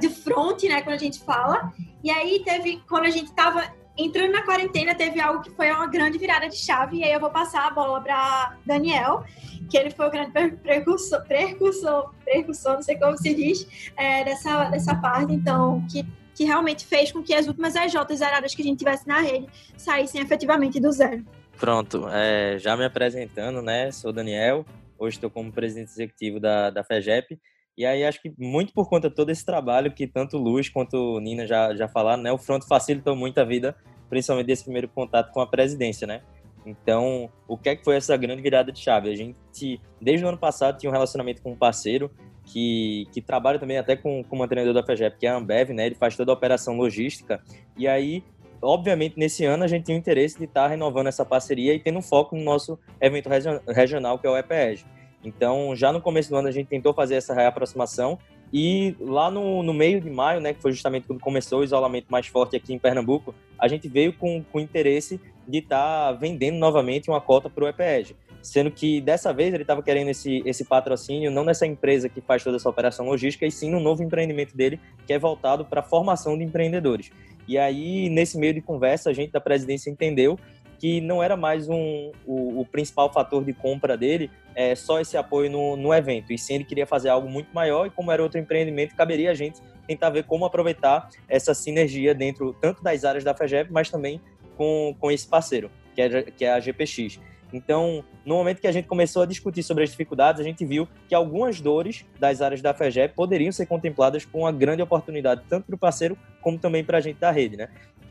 de 0.00 0.08
front, 0.08 0.62
né, 0.64 0.82
quando 0.82 0.96
a 0.96 0.98
gente 0.98 1.20
fala. 1.20 1.72
E 2.02 2.10
aí 2.10 2.42
teve, 2.44 2.82
quando 2.88 3.04
a 3.04 3.10
gente 3.10 3.28
estava 3.28 3.72
entrando 3.96 4.32
na 4.32 4.42
quarentena, 4.42 4.94
teve 4.94 5.20
algo 5.20 5.42
que 5.42 5.50
foi 5.50 5.70
uma 5.70 5.86
grande 5.86 6.18
virada 6.18 6.48
de 6.48 6.56
chave. 6.56 6.98
E 6.98 7.04
aí 7.04 7.12
eu 7.12 7.20
vou 7.20 7.30
passar 7.30 7.66
a 7.66 7.70
bola 7.70 8.00
para 8.00 8.56
Daniel, 8.64 9.24
que 9.68 9.76
ele 9.76 9.90
foi 9.90 10.08
o 10.08 10.10
grande 10.10 10.32
precursor, 10.56 11.22
precursor, 11.26 12.12
precursor, 12.24 12.74
não 12.74 12.82
sei 12.82 12.98
como 12.98 13.16
se 13.16 13.34
diz, 13.34 13.92
é, 13.96 14.24
dessa, 14.24 14.64
dessa 14.64 14.94
parte. 14.94 15.32
Então, 15.32 15.84
que 15.90 16.04
que 16.40 16.44
realmente 16.46 16.86
fez 16.86 17.12
com 17.12 17.22
que 17.22 17.34
as 17.34 17.46
últimas 17.46 17.74
EJs 17.74 18.18
zeradas 18.18 18.54
que 18.54 18.62
a 18.62 18.64
gente 18.64 18.78
tivesse 18.78 19.06
na 19.06 19.20
rede 19.20 19.46
saíssem 19.76 20.22
efetivamente 20.22 20.80
do 20.80 20.90
zero. 20.90 21.22
Pronto, 21.58 22.08
é, 22.08 22.58
já 22.58 22.74
me 22.78 22.82
apresentando, 22.86 23.60
né? 23.60 23.92
Sou 23.92 24.10
Daniel, 24.10 24.64
hoje 24.98 25.18
estou 25.18 25.28
como 25.28 25.52
presidente 25.52 25.90
executivo 25.90 26.40
da, 26.40 26.70
da 26.70 26.82
FEGEP. 26.82 27.38
E 27.76 27.84
aí 27.84 28.06
acho 28.06 28.22
que 28.22 28.32
muito 28.38 28.72
por 28.72 28.88
conta 28.88 29.10
de 29.10 29.14
todo 29.14 29.28
esse 29.28 29.44
trabalho 29.44 29.92
que 29.92 30.06
tanto 30.06 30.38
Luz 30.38 30.70
quanto 30.70 31.20
Nina 31.20 31.46
já, 31.46 31.74
já 31.74 31.86
falaram, 31.86 32.22
né? 32.22 32.32
O 32.32 32.38
Front 32.38 32.64
facilitou 32.66 33.14
muito 33.14 33.38
a 33.38 33.44
vida, 33.44 33.76
principalmente 34.08 34.46
desse 34.46 34.64
primeiro 34.64 34.88
contato 34.88 35.30
com 35.32 35.42
a 35.42 35.46
presidência, 35.46 36.06
né? 36.06 36.22
Então, 36.64 37.30
o 37.48 37.56
que 37.56 37.70
é 37.70 37.76
que 37.76 37.84
foi 37.84 37.96
essa 37.96 38.16
grande 38.16 38.42
virada 38.42 38.70
de 38.70 38.78
chave? 38.78 39.10
A 39.10 39.14
gente, 39.14 39.80
desde 40.00 40.24
o 40.24 40.28
ano 40.28 40.38
passado, 40.38 40.78
tinha 40.78 40.90
um 40.90 40.92
relacionamento 40.92 41.42
com 41.42 41.52
um 41.52 41.56
parceiro 41.56 42.10
que, 42.44 43.06
que 43.12 43.20
trabalha 43.20 43.58
também 43.58 43.78
até 43.78 43.96
com, 43.96 44.22
com 44.24 44.36
o 44.36 44.38
mantenedor 44.38 44.74
da 44.74 44.82
FEGEP, 44.82 45.18
que 45.18 45.26
é 45.26 45.30
a 45.30 45.36
Ambev, 45.36 45.70
né? 45.70 45.86
Ele 45.86 45.94
faz 45.94 46.16
toda 46.16 46.32
a 46.32 46.34
operação 46.34 46.76
logística. 46.76 47.42
E 47.76 47.88
aí, 47.88 48.22
obviamente, 48.60 49.18
nesse 49.18 49.44
ano 49.44 49.64
a 49.64 49.66
gente 49.66 49.84
tinha 49.84 49.96
o 49.96 49.98
interesse 49.98 50.38
de 50.38 50.44
estar 50.44 50.66
renovando 50.66 51.06
essa 51.06 51.24
parceria 51.24 51.72
e 51.74 51.78
tendo 51.78 52.02
foco 52.02 52.36
no 52.36 52.42
nosso 52.42 52.78
evento 53.00 53.28
regional, 53.68 54.18
que 54.18 54.26
é 54.26 54.30
o 54.30 54.36
EPEG. 54.36 54.84
Então, 55.22 55.74
já 55.76 55.92
no 55.92 56.00
começo 56.00 56.30
do 56.30 56.36
ano 56.36 56.48
a 56.48 56.52
gente 56.52 56.66
tentou 56.66 56.92
fazer 56.92 57.14
essa 57.14 57.34
reaproximação 57.34 58.18
e 58.52 58.96
lá 58.98 59.30
no, 59.30 59.62
no 59.62 59.72
meio 59.72 60.00
de 60.00 60.10
maio, 60.10 60.40
né, 60.40 60.52
que 60.52 60.60
foi 60.60 60.72
justamente 60.72 61.06
quando 61.06 61.20
começou 61.20 61.60
o 61.60 61.64
isolamento 61.64 62.06
mais 62.08 62.26
forte 62.26 62.56
aqui 62.56 62.72
em 62.72 62.78
Pernambuco, 62.78 63.34
a 63.58 63.68
gente 63.68 63.86
veio 63.86 64.12
com, 64.12 64.42
com 64.42 64.58
interesse 64.58 65.20
de 65.50 65.58
estar 65.58 66.12
tá 66.12 66.12
vendendo 66.12 66.56
novamente 66.56 67.10
uma 67.10 67.20
cota 67.20 67.50
para 67.50 67.64
o 67.64 67.68
EPEG 67.68 68.14
sendo 68.42 68.70
que 68.70 69.00
dessa 69.00 69.32
vez 69.32 69.52
ele 69.52 69.62
estava 69.62 69.82
querendo 69.82 70.08
esse, 70.08 70.42
esse 70.44 70.64
patrocínio 70.64 71.30
não 71.30 71.44
nessa 71.44 71.66
empresa 71.66 72.08
que 72.08 72.20
faz 72.20 72.42
toda 72.42 72.56
essa 72.56 72.68
operação 72.68 73.06
logística, 73.06 73.46
e 73.46 73.50
sim 73.50 73.70
no 73.70 73.80
novo 73.80 74.02
empreendimento 74.02 74.56
dele, 74.56 74.80
que 75.06 75.12
é 75.12 75.18
voltado 75.18 75.64
para 75.64 75.80
a 75.80 75.82
formação 75.82 76.36
de 76.36 76.44
empreendedores. 76.44 77.10
E 77.46 77.58
aí, 77.58 78.08
nesse 78.08 78.38
meio 78.38 78.54
de 78.54 78.60
conversa, 78.60 79.10
a 79.10 79.12
gente 79.12 79.32
da 79.32 79.40
presidência 79.40 79.90
entendeu 79.90 80.38
que 80.78 81.00
não 81.00 81.22
era 81.22 81.36
mais 81.36 81.68
um, 81.68 82.10
o, 82.26 82.60
o 82.60 82.64
principal 82.64 83.12
fator 83.12 83.44
de 83.44 83.52
compra 83.52 83.98
dele 83.98 84.30
é, 84.54 84.74
só 84.74 84.98
esse 84.98 85.14
apoio 85.14 85.50
no, 85.50 85.76
no 85.76 85.92
evento, 85.92 86.32
e 86.32 86.38
sim 86.38 86.54
ele 86.54 86.64
queria 86.64 86.86
fazer 86.86 87.10
algo 87.10 87.28
muito 87.28 87.48
maior, 87.52 87.86
e 87.86 87.90
como 87.90 88.10
era 88.10 88.22
outro 88.22 88.40
empreendimento, 88.40 88.96
caberia 88.96 89.30
a 89.30 89.34
gente 89.34 89.60
tentar 89.86 90.08
ver 90.08 90.24
como 90.24 90.46
aproveitar 90.46 91.10
essa 91.28 91.52
sinergia 91.52 92.14
dentro 92.14 92.54
tanto 92.54 92.82
das 92.82 93.04
áreas 93.04 93.24
da 93.24 93.34
FEGEP, 93.34 93.70
mas 93.70 93.90
também 93.90 94.20
com, 94.60 94.94
com 95.00 95.10
esse 95.10 95.26
parceiro, 95.26 95.70
que 95.94 96.02
é, 96.02 96.22
que 96.22 96.44
é 96.44 96.52
a 96.52 96.60
GPX. 96.60 97.18
Então, 97.50 98.04
no 98.26 98.34
momento 98.34 98.60
que 98.60 98.66
a 98.66 98.72
gente 98.72 98.86
começou 98.86 99.22
a 99.22 99.26
discutir 99.26 99.62
sobre 99.62 99.84
as 99.84 99.88
dificuldades, 99.88 100.38
a 100.38 100.44
gente 100.44 100.66
viu 100.66 100.86
que 101.08 101.14
algumas 101.14 101.62
dores 101.62 102.04
das 102.18 102.42
áreas 102.42 102.60
da 102.60 102.74
FEGEP 102.74 103.14
poderiam 103.14 103.50
ser 103.52 103.64
contempladas 103.64 104.26
com 104.26 104.40
uma 104.40 104.52
grande 104.52 104.82
oportunidade, 104.82 105.44
tanto 105.48 105.64
para 105.64 105.74
o 105.74 105.78
parceiro 105.78 106.14
como 106.42 106.58
também 106.58 106.84
para 106.84 106.98
a 106.98 107.00
gente 107.00 107.18
da 107.18 107.30
rede. 107.30 107.56
Né? 107.56 107.70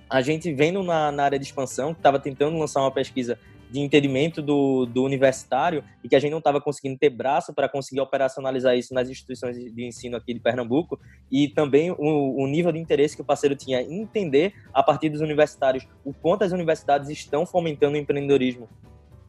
A 0.09 0.23
gente 0.23 0.51
vendo 0.51 0.81
na, 0.81 1.11
na 1.11 1.23
área 1.23 1.37
de 1.37 1.45
expansão, 1.45 1.93
que 1.93 1.99
estava 1.99 2.17
tentando 2.17 2.57
lançar 2.57 2.81
uma 2.81 2.91
pesquisa 2.91 3.37
de 3.69 3.79
entendimento 3.79 4.41
do, 4.41 4.85
do 4.85 5.03
universitário 5.03 5.83
e 6.03 6.09
que 6.09 6.15
a 6.15 6.19
gente 6.19 6.31
não 6.31 6.39
estava 6.39 6.59
conseguindo 6.59 6.97
ter 6.97 7.09
braço 7.09 7.53
para 7.53 7.69
conseguir 7.69 8.01
operacionalizar 8.01 8.75
isso 8.75 8.93
nas 8.93 9.09
instituições 9.09 9.55
de 9.57 9.85
ensino 9.85 10.17
aqui 10.17 10.33
de 10.33 10.39
Pernambuco 10.39 10.99
e 11.31 11.47
também 11.47 11.91
o, 11.91 11.97
o, 11.97 12.47
nível 12.47 12.71
de 12.71 12.79
interesse 12.79 13.15
que 13.15 13.21
o 13.21 13.25
parceiro 13.25 13.55
tinha 13.55 13.81
em 13.81 14.01
entender 14.01 14.53
a 14.73 14.81
partir 14.81 15.09
dos 15.09 15.21
universitários 15.21 15.87
o 16.03 16.13
quanto 16.13 16.43
as 16.43 16.51
universidades 16.51 17.09
estão 17.09 17.45
fomentando 17.45 17.95
o 17.95 17.99
empreendedorismo 17.99 18.67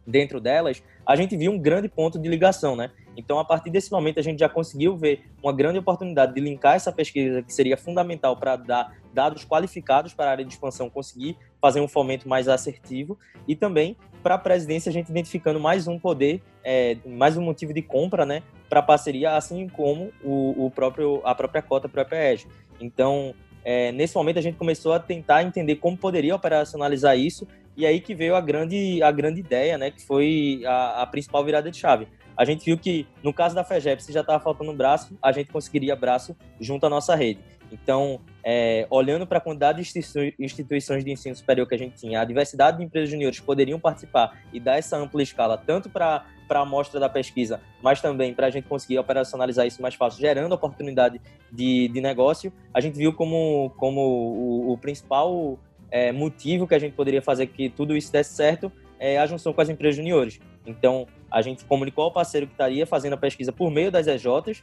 dentro 0.07 0.41
delas, 0.41 0.83
a 1.07 1.15
gente 1.15 1.37
viu 1.37 1.53
um 1.53 1.59
grande 1.59 1.89
ponto 1.89 2.19
de 2.19 2.29
ligação, 2.29 2.75
né? 2.75 2.91
Então, 3.17 3.39
a 3.39 3.45
partir 3.45 3.71
desse 3.71 3.91
momento, 3.91 4.19
a 4.19 4.23
gente 4.23 4.39
já 4.39 4.49
conseguiu 4.49 4.97
ver 4.97 5.25
uma 5.43 5.53
grande 5.53 5.79
oportunidade 5.79 6.35
de 6.35 6.41
linkar 6.41 6.75
essa 6.75 6.93
pesquisa, 6.93 7.43
que 7.43 7.53
seria 7.53 7.77
fundamental 7.77 8.37
para 8.37 8.57
dar 8.57 8.97
dados 9.13 9.45
qualificados 9.45 10.15
para 10.15 10.27
a 10.27 10.31
área 10.31 10.45
de 10.45 10.53
expansão 10.53 10.89
conseguir 10.89 11.37
fazer 11.61 11.81
um 11.81 11.89
fomento 11.89 12.29
mais 12.29 12.49
assertivo 12.49 13.19
e 13.47 13.55
também 13.57 13.97
para 14.23 14.35
a 14.35 14.39
presidência 14.39 14.91
a 14.91 14.93
gente 14.93 15.09
identificando 15.09 15.59
mais 15.59 15.89
um 15.89 15.99
poder, 15.99 16.43
é, 16.63 16.97
mais 17.07 17.37
um 17.37 17.43
motivo 17.43 17.73
de 17.73 17.83
compra, 17.83 18.25
né, 18.25 18.43
para 18.69 18.81
a 18.81 18.83
parceria, 18.83 19.37
assim 19.37 19.69
como 19.69 20.13
o, 20.23 20.67
o, 20.67 20.71
próprio 20.71 21.21
a 21.25 21.35
própria 21.35 21.63
cota 21.63 21.89
para 21.89 22.01
o 22.01 22.03
EPEG. 22.03 22.47
Então, 22.81 23.35
é, 23.65 23.93
nesse 23.93 24.15
momento 24.15 24.39
a 24.39 24.43
gente 24.43 24.57
começou 24.57 24.93
a 24.93 24.99
tentar 24.99 25.43
entender 25.43 25.77
como 25.77 25.97
poderia 25.97 26.35
operacionalizar 26.35 27.19
isso 27.19 27.47
e 27.77 27.87
aí 27.87 28.01
que 28.01 28.15
veio 28.15 28.35
a 28.35 28.41
grande, 28.41 29.03
a 29.03 29.11
grande 29.11 29.41
ideia, 29.41 29.79
né, 29.79 29.91
que 29.91 30.05
foi 30.05 30.63
a, 30.67 31.03
a 31.03 31.07
principal 31.07 31.45
virada 31.45 31.71
de 31.71 31.77
chave. 31.77 32.07
A 32.37 32.45
gente 32.45 32.65
viu 32.65 32.79
que, 32.79 33.07
no 33.23 33.35
caso 33.35 33.55
da 33.55 33.63
FEGEP, 33.63 34.03
se 34.03 34.13
já 34.13 34.21
estava 34.21 34.43
faltando 34.43 34.71
um 34.71 34.77
braço, 34.77 35.17
a 35.23 35.31
gente 35.31 35.53
conseguiria 35.53 35.95
braço 35.95 36.35
junto 36.59 36.87
à 36.87 36.89
nossa 36.89 37.15
rede. 37.15 37.41
Então, 37.71 38.21
é, 38.43 38.87
olhando 38.91 39.27
para 39.27 39.39
a 39.39 39.41
quantidade 39.41 39.83
de 39.83 40.35
instituições 40.39 41.05
de 41.05 41.11
ensino 41.11 41.35
superior 41.35 41.67
que 41.67 41.75
a 41.75 41.79
gente 41.79 41.97
tinha, 41.97 42.21
a 42.21 42.25
diversidade 42.25 42.79
de 42.79 42.85
empresas 42.85 43.11
juniores 43.11 43.41
poderiam 43.41 43.79
participar 43.79 44.43
e 44.53 44.59
dar 44.59 44.79
essa 44.79 44.97
ampla 44.97 45.23
escala, 45.23 45.59
tanto 45.59 45.89
para 45.89 46.25
a 46.49 46.59
amostra 46.59 46.99
da 46.99 47.09
pesquisa, 47.09 47.61
mas 47.83 48.01
também 48.01 48.35
para 48.35 48.47
a 48.47 48.51
gente 48.51 48.67
conseguir 48.67 48.99
operacionalizar 48.99 49.67
isso 49.67 49.81
mais 49.83 49.95
fácil, 49.95 50.21
gerando 50.21 50.53
oportunidade 50.53 51.21
de, 51.53 51.89
de 51.89 52.01
negócio, 52.01 52.53
a 52.73 52.81
gente 52.81 52.97
viu 52.97 53.13
como, 53.13 53.73
como 53.77 54.01
o, 54.01 54.73
o 54.73 54.79
principal 54.79 55.59
é, 55.91 56.13
motivo 56.13 56.67
que 56.67 56.75
a 56.75 56.79
gente 56.79 56.95
poderia 56.95 57.21
fazer 57.21 57.47
que 57.47 57.69
tudo 57.69 57.97
isso 57.97 58.13
desse 58.13 58.35
certo 58.35 58.73
é 58.99 59.19
a 59.19 59.27
junção 59.27 59.53
com 59.53 59.61
as 59.61 59.69
empresas 59.69 59.97
juniores. 59.97 60.39
Então, 60.67 61.07
a 61.31 61.41
gente 61.43 61.65
comunicou 61.65 62.05
ao 62.05 62.13
parceiro 62.13 62.47
que 62.47 62.53
estaria 62.53 62.87
fazendo 62.87 63.15
a 63.15 63.17
pesquisa 63.17 63.51
por 63.51 63.71
meio 63.71 63.91
das 63.91 64.07
EJs, 64.07 64.63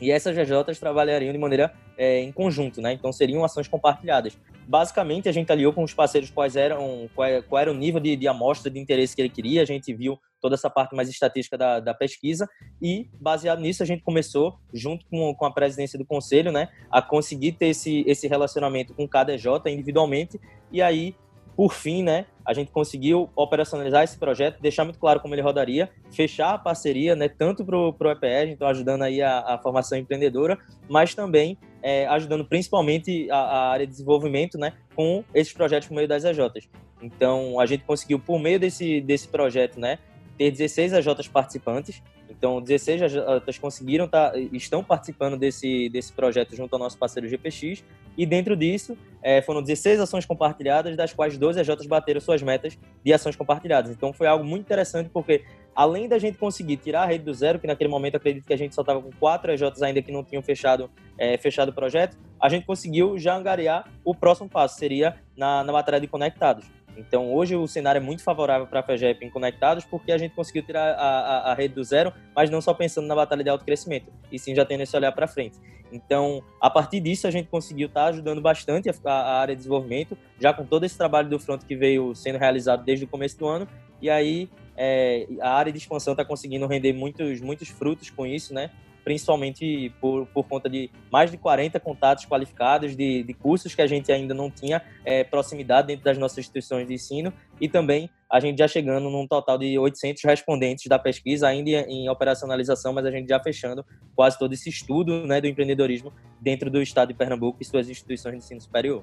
e 0.00 0.10
essas 0.10 0.34
GJs 0.34 0.78
trabalhariam 0.78 1.32
de 1.32 1.38
maneira 1.38 1.72
é, 1.96 2.20
em 2.20 2.32
conjunto, 2.32 2.80
né? 2.80 2.92
Então 2.92 3.12
seriam 3.12 3.44
ações 3.44 3.68
compartilhadas. 3.68 4.38
Basicamente, 4.66 5.28
a 5.28 5.32
gente 5.32 5.50
aliou 5.50 5.72
com 5.72 5.82
os 5.82 5.92
parceiros 5.92 6.30
quais 6.30 6.56
eram, 6.56 7.10
qual, 7.14 7.28
qual 7.48 7.60
era 7.60 7.70
o 7.70 7.74
nível 7.74 8.00
de, 8.00 8.16
de, 8.16 8.28
amostra 8.28 8.70
de 8.70 8.78
interesse 8.78 9.14
que 9.14 9.20
ele 9.22 9.28
queria, 9.28 9.62
a 9.62 9.64
gente 9.64 9.92
viu 9.92 10.18
toda 10.40 10.54
essa 10.54 10.70
parte 10.70 10.94
mais 10.94 11.08
estatística 11.08 11.58
da, 11.58 11.80
da 11.80 11.92
pesquisa 11.92 12.48
e, 12.80 13.08
baseado 13.20 13.60
nisso, 13.60 13.82
a 13.82 13.86
gente 13.86 14.02
começou, 14.02 14.58
junto 14.72 15.04
com, 15.06 15.34
com 15.34 15.44
a 15.44 15.52
presidência 15.52 15.98
do 15.98 16.04
conselho, 16.04 16.50
né, 16.50 16.68
a 16.90 17.02
conseguir 17.02 17.52
ter 17.52 17.66
esse, 17.66 18.04
esse 18.06 18.26
relacionamento 18.26 18.94
com 18.94 19.06
cada 19.06 19.34
EJ 19.34 19.46
individualmente 19.66 20.40
e 20.72 20.80
aí 20.80 21.14
por 21.60 21.74
fim, 21.74 22.02
né, 22.02 22.24
a 22.42 22.54
gente 22.54 22.70
conseguiu 22.70 23.28
operacionalizar 23.36 24.02
esse 24.02 24.16
projeto, 24.16 24.58
deixar 24.62 24.82
muito 24.82 24.98
claro 24.98 25.20
como 25.20 25.34
ele 25.34 25.42
rodaria, 25.42 25.90
fechar 26.10 26.54
a 26.54 26.58
parceria, 26.58 27.14
né, 27.14 27.28
tanto 27.28 27.66
para 27.66 27.76
o 27.76 28.10
EPR, 28.12 28.48
então 28.48 28.66
ajudando 28.66 29.02
aí 29.02 29.20
a, 29.20 29.40
a 29.40 29.58
formação 29.58 29.98
empreendedora, 29.98 30.58
mas 30.88 31.14
também 31.14 31.58
é, 31.82 32.06
ajudando 32.06 32.46
principalmente 32.46 33.30
a, 33.30 33.36
a, 33.36 33.70
área 33.72 33.86
de 33.86 33.92
desenvolvimento, 33.92 34.56
né, 34.56 34.72
com 34.96 35.22
esses 35.34 35.52
projetos 35.52 35.86
por 35.86 35.96
meio 35.96 36.08
das 36.08 36.24
EJs. 36.24 36.70
Então, 37.02 37.60
a 37.60 37.66
gente 37.66 37.84
conseguiu, 37.84 38.18
por 38.18 38.40
meio 38.40 38.58
desse, 38.58 39.02
desse 39.02 39.28
projeto, 39.28 39.78
né, 39.78 39.98
ter 40.38 40.50
16 40.50 40.94
EJs 40.94 41.28
participantes, 41.28 42.02
então, 42.30 42.62
16 42.62 43.16
atletas 43.16 43.58
conseguiram 43.58 44.08
tá, 44.08 44.32
estão 44.52 44.82
participando 44.82 45.36
desse, 45.36 45.90
desse 45.90 46.10
projeto 46.10 46.56
junto 46.56 46.72
ao 46.72 46.78
nosso 46.78 46.96
parceiro 46.96 47.28
GPX, 47.28 47.84
e 48.16 48.26
dentro 48.26 48.56
disso 48.56 48.96
é, 49.22 49.42
foram 49.42 49.62
16 49.62 50.00
ações 50.00 50.24
compartilhadas, 50.24 50.96
das 50.96 51.12
quais 51.12 51.36
12 51.36 51.60
EJs 51.60 51.86
bateram 51.86 52.20
suas 52.20 52.42
metas 52.42 52.78
de 53.04 53.12
ações 53.12 53.36
compartilhadas. 53.36 53.90
Então, 53.90 54.12
foi 54.12 54.26
algo 54.26 54.44
muito 54.44 54.62
interessante, 54.62 55.10
porque 55.10 55.44
além 55.74 56.08
da 56.08 56.18
gente 56.18 56.38
conseguir 56.38 56.76
tirar 56.78 57.02
a 57.02 57.06
rede 57.06 57.24
do 57.24 57.34
zero, 57.34 57.58
que 57.58 57.66
naquele 57.66 57.90
momento 57.90 58.16
acredito 58.16 58.46
que 58.46 58.52
a 58.52 58.56
gente 58.56 58.74
só 58.74 58.80
estava 58.80 59.00
com 59.00 59.10
quatro 59.18 59.52
EJs 59.52 59.82
ainda 59.82 60.02
que 60.02 60.10
não 60.10 60.24
tinham 60.24 60.42
fechado, 60.42 60.90
é, 61.18 61.36
fechado 61.36 61.68
o 61.68 61.72
projeto, 61.72 62.16
a 62.40 62.48
gente 62.48 62.64
conseguiu 62.64 63.18
já 63.18 63.36
angariar 63.36 63.86
o 64.04 64.14
próximo 64.14 64.48
passo, 64.48 64.78
seria 64.78 65.16
na, 65.36 65.62
na 65.62 65.72
bateria 65.72 66.00
de 66.00 66.06
conectados. 66.06 66.64
Então, 67.00 67.32
hoje 67.32 67.56
o 67.56 67.66
cenário 67.66 67.98
é 67.98 68.02
muito 68.02 68.22
favorável 68.22 68.66
para 68.66 68.80
a 68.80 68.82
FEGEP 68.82 69.24
em 69.24 69.30
conectados, 69.30 69.84
porque 69.84 70.12
a 70.12 70.18
gente 70.18 70.34
conseguiu 70.34 70.62
tirar 70.62 70.94
a, 70.94 70.96
a, 70.96 71.52
a, 71.52 71.54
rede 71.54 71.74
do 71.74 71.82
zero, 71.82 72.12
mas 72.36 72.50
não 72.50 72.60
só 72.60 72.74
pensando 72.74 73.06
na 73.06 73.14
batalha 73.14 73.42
de 73.42 73.48
alto 73.48 73.64
crescimento, 73.64 74.12
e 74.30 74.38
sim 74.38 74.54
já 74.54 74.66
tendo 74.66 74.82
esse 74.82 74.94
olhar 74.94 75.10
para 75.12 75.26
frente. 75.26 75.58
Então, 75.90 76.44
a 76.60 76.68
partir 76.68 77.00
disso, 77.00 77.26
a 77.26 77.30
gente 77.30 77.48
conseguiu 77.48 77.88
estar 77.88 78.04
tá 78.04 78.08
ajudando 78.08 78.40
bastante 78.42 78.90
a, 78.90 78.94
a, 79.10 79.40
área 79.40 79.54
de 79.54 79.60
desenvolvimento, 79.60 80.16
já 80.38 80.52
com 80.52 80.64
todo 80.64 80.84
esse 80.84 80.96
trabalho 80.96 81.28
do 81.28 81.38
front 81.38 81.62
que 81.64 81.74
veio 81.74 82.14
sendo 82.14 82.38
realizado 82.38 82.84
desde 82.84 83.06
o 83.06 83.08
começo 83.08 83.38
do 83.38 83.48
ano, 83.48 83.66
e 84.00 84.10
aí 84.10 84.50
é, 84.76 85.26
a 85.40 85.54
área 85.54 85.72
de 85.72 85.78
expansão 85.78 86.12
está 86.12 86.24
conseguindo 86.24 86.66
render 86.66 86.92
muitos, 86.92 87.40
muitos 87.40 87.68
frutos 87.68 88.10
com 88.10 88.26
isso, 88.26 88.52
né? 88.52 88.70
Principalmente 89.04 89.92
por, 90.00 90.26
por 90.26 90.46
conta 90.46 90.68
de 90.68 90.90
mais 91.10 91.30
de 91.30 91.36
40 91.36 91.78
contatos 91.80 92.24
qualificados 92.24 92.96
de, 92.96 93.22
de 93.22 93.34
cursos 93.34 93.74
que 93.74 93.82
a 93.82 93.86
gente 93.86 94.10
ainda 94.12 94.34
não 94.34 94.50
tinha 94.50 94.82
é, 95.04 95.24
proximidade 95.24 95.88
dentro 95.88 96.04
das 96.04 96.18
nossas 96.18 96.38
instituições 96.38 96.86
de 96.86 96.94
ensino 96.94 97.32
e 97.60 97.68
também 97.68 98.10
a 98.30 98.38
gente 98.38 98.58
já 98.58 98.68
chegando 98.68 99.10
num 99.10 99.26
total 99.26 99.58
de 99.58 99.76
800 99.76 100.22
respondentes 100.22 100.86
da 100.86 100.98
pesquisa, 100.98 101.48
ainda 101.48 101.70
em 101.70 102.08
operacionalização, 102.08 102.92
mas 102.92 103.04
a 103.04 103.10
gente 103.10 103.28
já 103.28 103.40
fechando 103.40 103.84
quase 104.14 104.38
todo 104.38 104.52
esse 104.52 104.68
estudo 104.68 105.26
né, 105.26 105.40
do 105.40 105.48
empreendedorismo 105.48 106.12
dentro 106.40 106.70
do 106.70 106.80
estado 106.80 107.08
de 107.08 107.14
Pernambuco 107.14 107.58
e 107.60 107.64
suas 107.64 107.88
instituições 107.88 108.32
de 108.34 108.38
ensino 108.38 108.60
superior. 108.60 109.02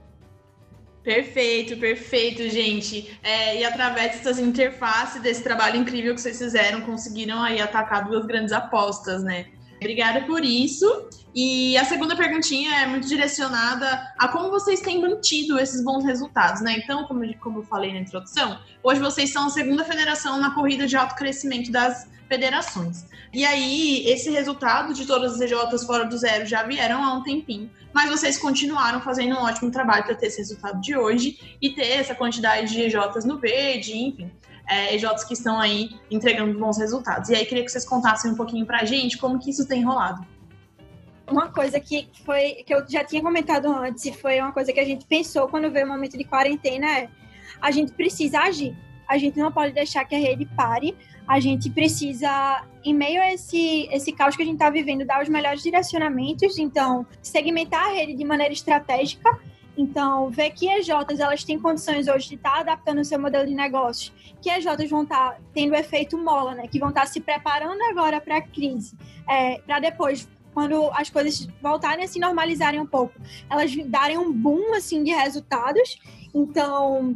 Perfeito, 1.03 1.77
perfeito, 1.77 2.49
gente. 2.49 3.17
É, 3.23 3.61
e 3.61 3.63
através 3.63 4.17
dessas 4.17 4.39
interfaces, 4.39 5.21
desse 5.21 5.41
trabalho 5.41 5.77
incrível 5.77 6.13
que 6.13 6.19
vocês 6.19 6.37
fizeram, 6.37 6.81
conseguiram 6.81 7.41
aí 7.41 7.61
atacar 7.61 8.05
duas 8.05 8.25
grandes 8.25 8.51
apostas, 8.51 9.23
né? 9.23 9.45
Obrigada 9.77 10.21
por 10.21 10.43
isso. 10.43 11.07
E 11.33 11.77
a 11.77 11.85
segunda 11.85 12.15
perguntinha 12.15 12.81
é 12.81 12.87
muito 12.87 13.07
direcionada 13.07 14.11
a 14.17 14.27
como 14.27 14.49
vocês 14.49 14.81
têm 14.81 14.99
mantido 14.99 15.59
esses 15.59 15.83
bons 15.83 16.03
resultados, 16.03 16.61
né? 16.61 16.77
Então, 16.77 17.05
como, 17.05 17.37
como 17.37 17.59
eu 17.59 17.63
falei 17.63 17.93
na 17.93 17.99
introdução, 17.99 18.59
hoje 18.81 18.99
vocês 18.99 19.31
são 19.31 19.45
a 19.45 19.49
segunda 19.49 19.85
federação 19.85 20.39
na 20.39 20.51
corrida 20.55 20.87
de 20.87 20.97
alto 20.97 21.15
crescimento 21.15 21.71
das 21.71 22.09
federações. 22.27 23.05
E 23.31 23.45
aí, 23.45 24.03
esse 24.07 24.31
resultado 24.31 24.95
de 24.95 25.05
todas 25.05 25.33
as 25.33 25.41
EJs 25.41 25.83
fora 25.85 26.05
do 26.05 26.17
zero 26.17 26.45
já 26.45 26.63
vieram 26.63 27.03
há 27.03 27.13
um 27.13 27.21
tempinho, 27.21 27.69
mas 27.93 28.09
vocês 28.09 28.37
continuaram 28.37 28.99
fazendo 28.99 29.35
um 29.35 29.43
ótimo 29.43 29.69
trabalho 29.69 30.05
para 30.05 30.15
ter 30.15 30.27
esse 30.27 30.39
resultado 30.39 30.81
de 30.81 30.97
hoje 30.97 31.57
e 31.61 31.69
ter 31.69 31.87
essa 31.87 32.15
quantidade 32.15 32.73
de 32.73 32.81
EJs 32.81 33.25
no 33.25 33.37
verde, 33.37 33.95
enfim 33.95 34.31
é, 34.67 34.95
EJs 34.95 35.23
que 35.23 35.33
estão 35.33 35.59
aí 35.59 35.91
entregando 36.11 36.57
bons 36.59 36.77
resultados. 36.77 37.29
E 37.29 37.35
aí 37.35 37.45
queria 37.45 37.63
que 37.63 37.71
vocês 37.71 37.85
contassem 37.85 38.31
um 38.31 38.35
pouquinho 38.35 38.65
para 38.65 38.81
a 38.81 38.85
gente 38.85 39.17
como 39.17 39.39
que 39.39 39.49
isso 39.49 39.67
tem 39.67 39.83
rolado. 39.83 40.25
Uma 41.29 41.49
coisa 41.49 41.79
que 41.79 42.07
foi 42.25 42.63
que 42.65 42.73
eu 42.73 42.87
já 42.87 43.03
tinha 43.03 43.21
comentado 43.21 43.67
antes 43.67 44.05
e 44.05 44.13
foi 44.13 44.39
uma 44.39 44.51
coisa 44.51 44.71
que 44.71 44.79
a 44.79 44.85
gente 44.85 45.05
pensou 45.05 45.47
quando 45.47 45.71
veio 45.71 45.85
o 45.85 45.89
momento 45.89 46.17
de 46.17 46.23
quarentena 46.23 46.99
é 46.99 47.09
a 47.61 47.71
gente 47.71 47.91
precisa 47.91 48.39
agir. 48.39 48.75
A 49.07 49.17
gente 49.17 49.39
não 49.39 49.51
pode 49.51 49.73
deixar 49.73 50.03
que 50.05 50.15
a 50.15 50.19
rede 50.19 50.45
pare. 50.45 50.95
A 51.27 51.39
gente 51.39 51.69
precisa, 51.69 52.63
em 52.83 52.93
meio 52.93 53.21
a 53.21 53.33
esse, 53.33 53.87
esse 53.91 54.11
caos 54.11 54.35
que 54.35 54.41
a 54.41 54.45
gente 54.45 54.55
está 54.55 54.69
vivendo, 54.69 55.05
dar 55.05 55.21
os 55.21 55.29
melhores 55.29 55.61
direcionamentos. 55.61 56.57
Então, 56.57 57.05
segmentar 57.21 57.87
a 57.87 57.91
rede 57.91 58.13
de 58.13 58.25
maneira 58.25 58.53
estratégica 58.53 59.39
então, 59.77 60.29
ver 60.31 60.49
que 60.49 60.67
EJs 60.67 61.19
elas 61.19 61.43
têm 61.43 61.59
condições 61.59 62.07
hoje 62.07 62.29
de 62.29 62.35
estar 62.35 62.53
tá 62.53 62.59
adaptando 62.61 62.99
o 62.99 63.05
seu 63.05 63.19
modelo 63.19 63.45
de 63.45 63.53
negócios, 63.53 64.11
que 64.41 64.49
EJs 64.49 64.89
vão 64.89 65.03
estar 65.03 65.33
tá 65.33 65.37
tendo 65.53 65.75
efeito 65.75 66.17
mola, 66.17 66.55
né? 66.55 66.67
Que 66.67 66.79
vão 66.79 66.89
estar 66.89 67.01
tá 67.01 67.07
se 67.07 67.21
preparando 67.21 67.81
agora 67.83 68.19
para 68.19 68.37
a 68.37 68.41
crise, 68.41 68.97
é, 69.29 69.59
para 69.59 69.79
depois 69.79 70.27
quando 70.53 70.89
as 70.93 71.07
coisas 71.11 71.47
voltarem 71.61 72.03
a 72.03 72.07
se 72.07 72.19
normalizarem 72.19 72.79
um 72.79 72.85
pouco, 72.87 73.13
elas 73.47 73.75
darem 73.85 74.17
um 74.17 74.33
boom 74.33 74.73
assim 74.73 75.03
de 75.03 75.11
resultados. 75.11 75.99
Então, 76.33 77.15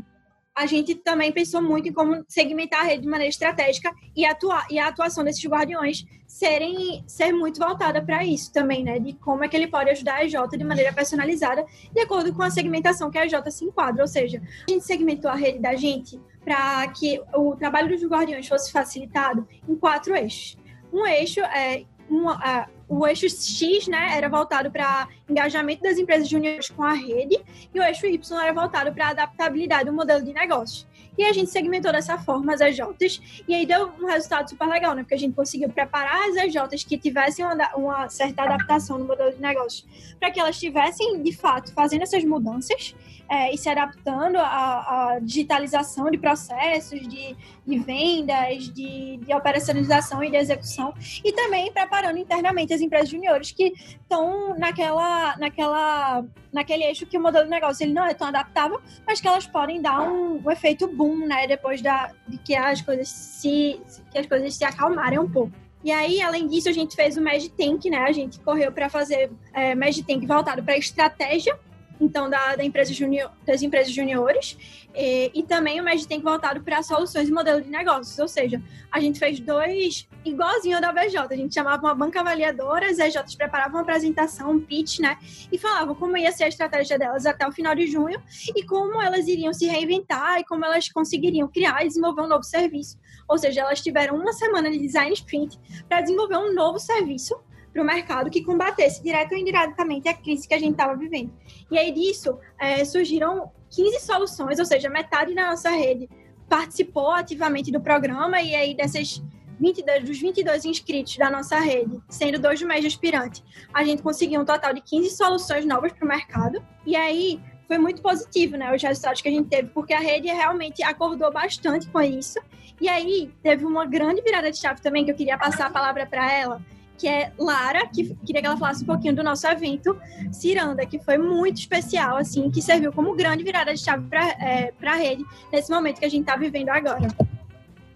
a 0.55 0.65
gente 0.65 0.95
também 0.95 1.31
pensou 1.31 1.61
muito 1.61 1.87
em 1.87 1.93
como 1.93 2.23
segmentar 2.27 2.81
a 2.81 2.83
rede 2.83 3.03
de 3.03 3.07
maneira 3.07 3.29
estratégica 3.29 3.93
e 4.15 4.25
atuar 4.25 4.67
e 4.69 4.77
a 4.77 4.87
atuação 4.87 5.23
desses 5.23 5.45
guardiões 5.45 6.05
serem 6.27 7.03
ser 7.07 7.31
muito 7.31 7.59
voltada 7.59 8.01
para 8.01 8.23
isso 8.25 8.51
também, 8.51 8.83
né? 8.83 8.99
De 8.99 9.13
como 9.13 9.43
é 9.43 9.47
que 9.47 9.55
ele 9.55 9.67
pode 9.67 9.89
ajudar 9.89 10.15
a 10.15 10.25
EJ 10.25 10.35
de 10.57 10.63
maneira 10.63 10.93
personalizada, 10.93 11.65
de 11.93 12.01
acordo 12.01 12.33
com 12.33 12.41
a 12.41 12.49
segmentação 12.49 13.09
que 13.09 13.17
a 13.17 13.25
EJ 13.25 13.35
se 13.49 13.65
enquadra. 13.65 14.03
Ou 14.03 14.07
seja, 14.07 14.41
a 14.67 14.71
gente 14.71 14.85
segmentou 14.85 15.29
a 15.29 15.35
rede 15.35 15.59
da 15.59 15.75
gente 15.75 16.19
para 16.43 16.87
que 16.87 17.21
o 17.33 17.55
trabalho 17.55 17.89
dos 17.89 18.05
guardiões 18.07 18.47
fosse 18.47 18.71
facilitado 18.71 19.47
em 19.67 19.75
quatro 19.75 20.15
eixos. 20.15 20.57
Um 20.91 21.05
eixo 21.05 21.39
é 21.41 21.85
uma, 22.09 22.35
uh, 22.35 22.69
o 22.89 23.07
eixo 23.07 23.29
X 23.29 23.87
né, 23.87 24.09
era 24.17 24.27
voltado 24.27 24.69
para 24.69 25.07
engajamento 25.31 25.81
das 25.81 25.97
empresas 25.97 26.29
juniores 26.29 26.69
com 26.69 26.83
a 26.83 26.93
rede 26.93 27.39
e 27.73 27.79
o 27.79 27.83
eixo 27.83 28.05
Y 28.05 28.41
era 28.41 28.53
voltado 28.53 28.93
para 28.93 29.09
adaptabilidade 29.09 29.85
do 29.85 29.93
modelo 29.93 30.23
de 30.23 30.33
negócios. 30.33 30.87
E 31.17 31.25
a 31.25 31.33
gente 31.33 31.51
segmentou 31.51 31.91
dessa 31.91 32.17
forma 32.17 32.53
as 32.53 32.61
EJs, 32.61 33.43
e 33.47 33.53
aí 33.53 33.65
deu 33.65 33.91
um 33.99 34.05
resultado 34.05 34.49
super 34.49 34.67
legal, 34.67 34.95
né? 34.95 35.03
Porque 35.03 35.15
a 35.15 35.17
gente 35.17 35.35
conseguiu 35.35 35.69
preparar 35.69 36.29
as 36.29 36.35
EJs 36.35 36.83
que 36.83 36.97
tivessem 36.97 37.43
uma, 37.43 37.75
uma 37.75 38.09
certa 38.09 38.43
adaptação 38.43 38.97
no 38.97 39.05
modelo 39.05 39.31
de 39.31 39.41
negócios, 39.41 39.85
para 40.19 40.31
que 40.31 40.39
elas 40.39 40.55
estivessem, 40.55 41.21
de 41.21 41.35
fato, 41.35 41.73
fazendo 41.73 42.03
essas 42.03 42.23
mudanças 42.23 42.95
é, 43.31 43.53
e 43.53 43.57
se 43.57 43.69
adaptando 43.69 44.37
à, 44.37 45.13
à, 45.13 45.19
digitalização 45.19 46.11
de 46.11 46.17
processos, 46.17 46.99
de, 46.99 47.35
de 47.65 47.79
vendas, 47.79 48.69
de, 48.73 49.17
de 49.17 49.33
operacionalização 49.33 50.21
e 50.21 50.29
de 50.29 50.35
execução, 50.35 50.93
e 51.23 51.31
também 51.31 51.71
preparando 51.71 52.17
internamente 52.17 52.73
as 52.73 52.81
empresas 52.81 53.09
juniores 53.09 53.51
que 53.51 53.73
estão 54.01 54.57
naquela, 54.57 55.20
naquela, 55.37 56.23
naquele 56.51 56.83
eixo 56.83 57.05
que 57.05 57.17
o 57.17 57.21
modelo 57.21 57.45
de 57.45 57.51
negócio 57.51 57.83
ele 57.83 57.93
não 57.93 58.05
é 58.05 58.13
tão 58.13 58.27
adaptável, 58.27 58.81
mas 59.05 59.19
que 59.19 59.27
elas 59.27 59.47
podem 59.47 59.81
dar 59.81 60.01
um, 60.01 60.41
um 60.43 60.51
efeito 60.51 60.87
boom, 60.87 61.25
né, 61.27 61.47
depois 61.47 61.81
da, 61.81 62.11
de 62.27 62.37
que 62.37 62.55
as 62.55 62.81
coisas 62.81 63.07
se, 63.07 63.79
que 64.11 64.17
as 64.17 64.25
coisas 64.25 64.55
se 64.55 64.63
acalmarem 64.63 65.19
um 65.19 65.29
pouco. 65.29 65.53
E 65.83 65.91
aí, 65.91 66.21
além 66.21 66.47
disso, 66.47 66.69
a 66.69 66.71
gente 66.71 66.95
fez 66.95 67.17
o 67.17 67.21
Magic 67.21 67.49
Tank, 67.57 67.85
né? 67.85 67.97
A 67.97 68.11
gente 68.11 68.39
correu 68.39 68.71
para 68.71 68.87
fazer 68.87 69.31
é, 69.51 69.73
Tank 69.73 70.27
voltado 70.27 70.63
para 70.63 70.77
estratégia 70.77 71.57
então 72.01 72.29
da, 72.29 72.55
da 72.55 72.63
empresa 72.63 72.91
junior, 72.93 73.31
das 73.45 73.61
empresas 73.61 73.93
juniores 73.93 74.57
e, 74.95 75.31
e 75.33 75.43
também 75.43 75.79
o 75.79 75.83
Magitank 75.83 76.21
voltado 76.21 76.61
para 76.61 76.81
soluções 76.81 77.29
e 77.29 77.31
modelo 77.31 77.61
de 77.61 77.69
negócios, 77.69 78.17
ou 78.19 78.27
seja, 78.27 78.61
a 78.91 78.99
gente 78.99 79.19
fez 79.19 79.39
dois 79.39 80.07
igualzinho 80.25 80.81
da 80.81 80.91
VJ, 80.91 81.17
a 81.17 81.35
gente 81.35 81.53
chamava 81.53 81.83
uma 81.83 81.95
banca 81.95 82.19
avaliadora, 82.19 82.89
as 82.89 82.99
EJs 82.99 83.35
preparavam 83.35 83.75
uma 83.75 83.81
apresentação, 83.81 84.51
um 84.51 84.59
pitch, 84.59 84.99
né, 84.99 85.17
e 85.51 85.57
falavam 85.57 85.95
como 85.95 86.17
ia 86.17 86.31
ser 86.31 86.45
a 86.45 86.47
estratégia 86.47 86.97
delas 86.97 87.25
até 87.25 87.47
o 87.47 87.51
final 87.51 87.75
de 87.75 87.87
junho 87.87 88.21
e 88.55 88.63
como 88.63 89.01
elas 89.01 89.27
iriam 89.27 89.53
se 89.53 89.67
reinventar 89.67 90.39
e 90.39 90.43
como 90.43 90.65
elas 90.65 90.89
conseguiriam 90.89 91.47
criar 91.47 91.83
e 91.85 91.87
desenvolver 91.87 92.23
um 92.23 92.27
novo 92.27 92.43
serviço. 92.43 92.99
Ou 93.29 93.37
seja, 93.37 93.61
elas 93.61 93.81
tiveram 93.81 94.15
uma 94.15 94.33
semana 94.33 94.69
de 94.69 94.79
design 94.79 95.13
sprint 95.13 95.57
para 95.87 96.01
desenvolver 96.01 96.37
um 96.37 96.53
novo 96.53 96.79
serviço 96.79 97.35
para 97.71 97.81
o 97.81 97.85
mercado 97.85 98.29
que 98.29 98.43
combatesse 98.43 99.01
direto 99.01 99.31
ou 99.31 99.37
indiretamente 99.37 100.07
a 100.09 100.13
crise 100.13 100.47
que 100.47 100.53
a 100.53 100.59
gente 100.59 100.71
estava 100.71 100.95
vivendo. 100.95 101.31
E 101.69 101.77
aí 101.77 101.91
disso 101.91 102.37
é, 102.59 102.83
surgiram 102.83 103.51
15 103.69 103.99
soluções, 104.01 104.59
ou 104.59 104.65
seja, 104.65 104.89
metade 104.89 105.33
da 105.33 105.47
nossa 105.47 105.69
rede 105.69 106.09
participou 106.49 107.11
ativamente 107.11 107.71
do 107.71 107.79
programa 107.79 108.41
e 108.41 108.53
aí 108.53 108.75
dessas 108.75 109.23
22, 109.61 110.03
dos 110.03 110.19
22 110.19 110.65
inscritos 110.65 111.15
da 111.17 111.29
nossa 111.29 111.59
rede, 111.59 112.01
sendo 112.09 112.39
dois 112.39 112.59
do 112.59 112.67
mês 112.67 112.81
de 112.81 112.87
aspirante, 112.87 113.43
a 113.71 113.83
gente 113.83 114.01
conseguiu 114.01 114.41
um 114.41 114.45
total 114.45 114.73
de 114.73 114.81
15 114.81 115.11
soluções 115.11 115.65
novas 115.65 115.93
para 115.93 116.03
o 116.03 116.07
mercado. 116.07 116.61
E 116.85 116.95
aí 116.95 117.39
foi 117.67 117.77
muito 117.77 118.01
positivo, 118.01 118.57
né, 118.57 118.75
os 118.75 118.81
resultados 118.81 119.21
que 119.21 119.29
a 119.29 119.31
gente 119.31 119.47
teve, 119.47 119.69
porque 119.69 119.93
a 119.93 119.99
rede 119.99 120.27
realmente 120.27 120.83
acordou 120.83 121.31
bastante 121.31 121.87
com 121.87 122.01
isso. 122.01 122.37
E 122.81 122.89
aí 122.89 123.31
teve 123.43 123.63
uma 123.63 123.85
grande 123.85 124.21
virada 124.21 124.51
de 124.51 124.57
chave 124.57 124.81
também 124.81 125.05
que 125.05 125.11
eu 125.11 125.15
queria 125.15 125.37
passar 125.37 125.67
a 125.67 125.69
palavra 125.69 126.05
para 126.05 126.33
ela, 126.33 126.61
que 127.01 127.07
é 127.07 127.31
Lara, 127.35 127.87
que 127.87 128.15
queria 128.23 128.41
que 128.41 128.47
ela 128.47 128.57
falasse 128.57 128.83
um 128.83 128.85
pouquinho 128.85 129.15
do 129.15 129.23
nosso 129.23 129.47
evento 129.47 129.99
Ciranda, 130.31 130.85
que 130.85 130.99
foi 130.99 131.17
muito 131.17 131.57
especial, 131.57 132.15
assim, 132.15 132.51
que 132.51 132.61
serviu 132.61 132.93
como 132.93 133.15
grande 133.15 133.43
virada 133.43 133.73
de 133.73 133.79
chave 133.79 134.07
para 134.07 134.29
é, 134.39 134.71
a 134.83 134.95
rede 134.95 135.25
nesse 135.51 135.71
momento 135.71 135.97
que 135.97 136.05
a 136.05 136.09
gente 136.09 136.21
está 136.21 136.35
vivendo 136.35 136.69
agora. 136.69 137.07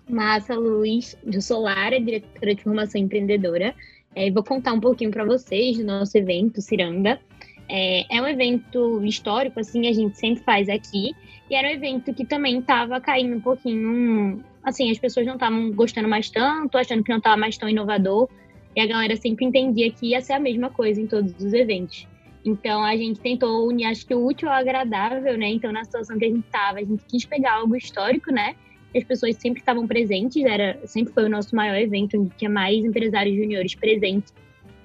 Massa, 0.10 0.56
Luiz. 0.56 1.16
Eu 1.24 1.40
sou 1.40 1.62
Lara, 1.62 2.00
diretora 2.00 2.56
de 2.56 2.64
formação 2.64 3.00
empreendedora. 3.00 3.76
É, 4.16 4.32
vou 4.32 4.44
contar 4.44 4.74
um 4.74 4.80
pouquinho 4.80 5.12
para 5.12 5.24
vocês 5.24 5.78
do 5.78 5.84
nosso 5.84 6.18
evento 6.18 6.60
Ciranda. 6.60 7.20
É, 7.70 8.18
é, 8.18 8.20
um 8.20 8.28
evento 8.28 9.04
histórico, 9.06 9.60
assim, 9.60 9.88
a 9.88 9.94
gente 9.94 10.18
sempre 10.18 10.44
faz 10.44 10.68
aqui. 10.68 11.12
E 11.48 11.54
era 11.54 11.68
um 11.68 11.72
evento 11.72 12.12
que 12.12 12.26
também 12.26 12.58
estava 12.58 13.00
caindo 13.00 13.36
um 13.36 13.42
pouquinho. 13.42 14.44
Assim, 14.64 14.90
as 14.90 14.98
pessoas 14.98 15.28
não 15.28 15.36
estavam 15.36 15.72
gostando 15.74 16.10
mais 16.10 16.28
tanto, 16.32 16.76
achando 16.76 17.04
que 17.04 17.12
não 17.12 17.20
estava 17.20 17.38
mais 17.38 17.56
tão 17.56 17.70
inovador. 17.70 18.28
E 18.76 18.82
a 18.82 18.86
galera 18.86 19.16
sempre 19.16 19.46
entendia 19.46 19.92
que 19.92 20.08
ia 20.08 20.22
ser 20.22 20.34
a 20.34 20.40
mesma 20.40 20.70
coisa 20.70 21.00
em 21.00 21.08
todos 21.08 21.34
os 21.40 21.54
eventos. 21.54 22.08
Então 22.44 22.84
a 22.84 22.96
gente 22.96 23.20
tentou 23.20 23.68
unir, 23.68 23.86
acho 23.86 24.06
que 24.06 24.14
o 24.14 24.24
útil 24.24 24.50
ao 24.50 24.56
agradável, 24.56 25.38
né? 25.38 25.48
Então 25.50 25.72
na 25.72 25.84
situação 25.84 26.18
que 26.20 26.26
a 26.26 26.30
gente 26.30 26.46
estava, 26.46 26.80
a 26.80 26.84
gente 26.84 27.04
quis 27.06 27.26
pegar 27.26 27.54
algo 27.54 27.76
histórico, 27.76 28.32
né? 28.32 28.56
As 28.96 29.04
pessoas 29.04 29.36
sempre 29.38 29.60
estavam 29.60 29.88
presentes, 29.88 30.44
era 30.44 30.80
sempre 30.86 31.14
foi 31.14 31.26
o 31.26 31.30
nosso 31.30 31.56
maior 31.56 31.76
evento, 31.76 32.20
onde 32.20 32.30
tinha 32.38 32.50
mais 32.50 32.86
empresários 32.86 33.36
juniores 33.36 33.74
presentes. 33.76 34.34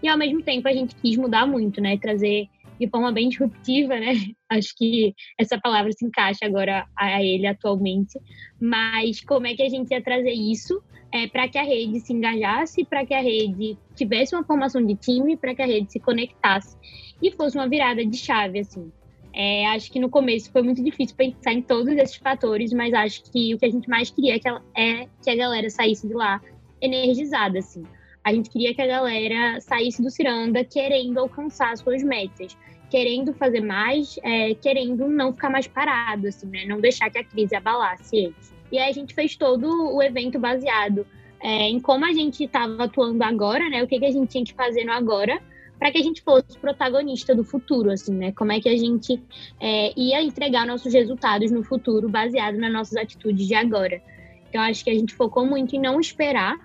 E 0.02 0.08
ao 0.08 0.16
mesmo 0.16 0.40
tempo 0.42 0.66
a 0.68 0.72
gente 0.72 0.94
quis 0.96 1.16
mudar 1.16 1.46
muito, 1.46 1.80
né? 1.80 1.98
Trazer 1.98 2.48
de 2.80 2.88
forma 2.88 3.12
bem 3.12 3.28
disruptiva, 3.28 4.00
né? 4.00 4.14
Acho 4.48 4.74
que 4.76 5.14
essa 5.38 5.60
palavra 5.60 5.92
se 5.92 6.04
encaixa 6.04 6.46
agora 6.46 6.86
a 6.96 7.22
ele 7.22 7.46
atualmente. 7.46 8.18
Mas 8.58 9.20
como 9.20 9.46
é 9.46 9.54
que 9.54 9.62
a 9.62 9.68
gente 9.68 9.90
ia 9.90 10.02
trazer 10.02 10.32
isso 10.32 10.82
é, 11.12 11.28
para 11.28 11.46
que 11.46 11.58
a 11.58 11.62
rede 11.62 12.00
se 12.00 12.12
engajasse, 12.12 12.84
para 12.84 13.04
que 13.04 13.12
a 13.12 13.20
rede 13.20 13.76
tivesse 13.94 14.34
uma 14.34 14.44
formação 14.44 14.84
de 14.84 14.94
time, 14.94 15.36
para 15.36 15.54
que 15.54 15.60
a 15.60 15.66
rede 15.66 15.92
se 15.92 16.00
conectasse 16.00 16.76
e 17.22 17.30
fosse 17.30 17.56
uma 17.58 17.68
virada 17.68 18.04
de 18.04 18.16
chave, 18.16 18.60
assim. 18.60 18.90
É, 19.32 19.66
acho 19.68 19.92
que 19.92 20.00
no 20.00 20.08
começo 20.08 20.50
foi 20.50 20.62
muito 20.62 20.82
difícil 20.82 21.14
pensar 21.14 21.52
em 21.52 21.62
todos 21.62 21.92
esses 21.92 22.16
fatores, 22.16 22.72
mas 22.72 22.92
acho 22.94 23.22
que 23.30 23.54
o 23.54 23.58
que 23.58 23.66
a 23.66 23.70
gente 23.70 23.88
mais 23.88 24.10
queria 24.10 24.36
é 24.36 24.38
que, 24.38 24.48
é 24.48 25.06
que 25.22 25.30
a 25.30 25.36
galera 25.36 25.68
saísse 25.68 26.08
de 26.08 26.14
lá 26.14 26.40
energizada, 26.80 27.58
assim. 27.58 27.84
A 28.22 28.32
gente 28.32 28.50
queria 28.50 28.74
que 28.74 28.82
a 28.82 28.86
galera 28.86 29.60
saísse 29.60 30.02
do 30.02 30.10
Ciranda 30.10 30.62
querendo 30.64 31.18
alcançar 31.18 31.76
suas 31.76 32.02
metas, 32.02 32.56
querendo 32.90 33.32
fazer 33.32 33.60
mais, 33.60 34.18
é, 34.22 34.54
querendo 34.54 35.08
não 35.08 35.32
ficar 35.32 35.48
mais 35.48 35.66
parado, 35.66 36.28
assim, 36.28 36.46
né? 36.46 36.64
Não 36.66 36.80
deixar 36.80 37.10
que 37.10 37.18
a 37.18 37.24
crise 37.24 37.54
abalasse 37.54 38.16
eles. 38.16 38.54
E 38.70 38.78
aí 38.78 38.90
a 38.90 38.92
gente 38.92 39.14
fez 39.14 39.36
todo 39.36 39.94
o 39.94 40.02
evento 40.02 40.38
baseado 40.38 41.06
é, 41.40 41.68
em 41.68 41.80
como 41.80 42.04
a 42.04 42.12
gente 42.12 42.44
estava 42.44 42.84
atuando 42.84 43.22
agora, 43.24 43.68
né? 43.70 43.82
O 43.82 43.86
que, 43.86 43.98
que 43.98 44.04
a 44.04 44.10
gente 44.10 44.28
tinha 44.28 44.44
que 44.44 44.54
fazer 44.54 44.84
no 44.84 44.92
agora 44.92 45.40
para 45.78 45.90
que 45.90 45.96
a 45.96 46.02
gente 46.02 46.20
fosse 46.20 46.58
protagonista 46.58 47.34
do 47.34 47.42
futuro, 47.42 47.90
assim, 47.90 48.12
né? 48.12 48.32
Como 48.32 48.52
é 48.52 48.60
que 48.60 48.68
a 48.68 48.76
gente 48.76 49.18
é, 49.58 49.98
ia 49.98 50.22
entregar 50.22 50.66
nossos 50.66 50.92
resultados 50.92 51.50
no 51.50 51.64
futuro 51.64 52.06
baseado 52.06 52.58
nas 52.58 52.70
nossas 52.70 52.96
atitudes 52.96 53.48
de 53.48 53.54
agora. 53.54 54.02
Então, 54.50 54.60
acho 54.60 54.84
que 54.84 54.90
a 54.90 54.94
gente 54.94 55.14
focou 55.14 55.46
muito 55.46 55.74
em 55.74 55.80
não 55.80 55.98
esperar 55.98 56.58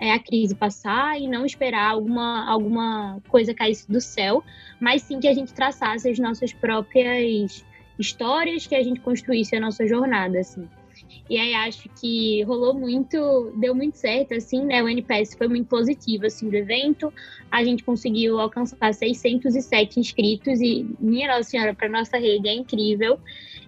é, 0.00 0.12
a 0.12 0.18
crise 0.18 0.54
passar 0.54 1.20
e 1.20 1.28
não 1.28 1.44
esperar 1.44 1.90
alguma, 1.90 2.50
alguma 2.50 3.20
coisa 3.28 3.52
caísse 3.52 3.86
do 3.90 4.00
céu, 4.00 4.42
mas 4.80 5.02
sim 5.02 5.20
que 5.20 5.28
a 5.28 5.34
gente 5.34 5.52
traçasse 5.52 6.08
as 6.08 6.18
nossas 6.18 6.52
próprias 6.52 7.64
histórias, 7.98 8.66
que 8.66 8.74
a 8.74 8.82
gente 8.82 9.00
construísse 9.00 9.54
a 9.54 9.60
nossa 9.60 9.86
jornada, 9.86 10.40
assim. 10.40 10.66
E 11.28 11.38
aí 11.38 11.54
acho 11.54 11.88
que 12.00 12.42
rolou 12.42 12.74
muito, 12.74 13.52
deu 13.56 13.74
muito 13.74 13.96
certo, 13.96 14.34
assim, 14.34 14.64
né? 14.64 14.82
O 14.82 14.88
NPS 14.88 15.34
foi 15.34 15.46
muito 15.46 15.68
positivo, 15.68 16.26
assim, 16.26 16.48
do 16.48 16.56
evento. 16.56 17.12
A 17.50 17.62
gente 17.62 17.84
conseguiu 17.84 18.40
alcançar 18.40 18.92
607 18.92 20.00
inscritos 20.00 20.60
e, 20.60 20.86
minha 20.98 21.28
Nossa 21.28 21.44
Senhora, 21.44 21.74
para 21.74 21.88
nossa 21.88 22.18
rede 22.18 22.48
é 22.48 22.54
incrível. 22.54 23.20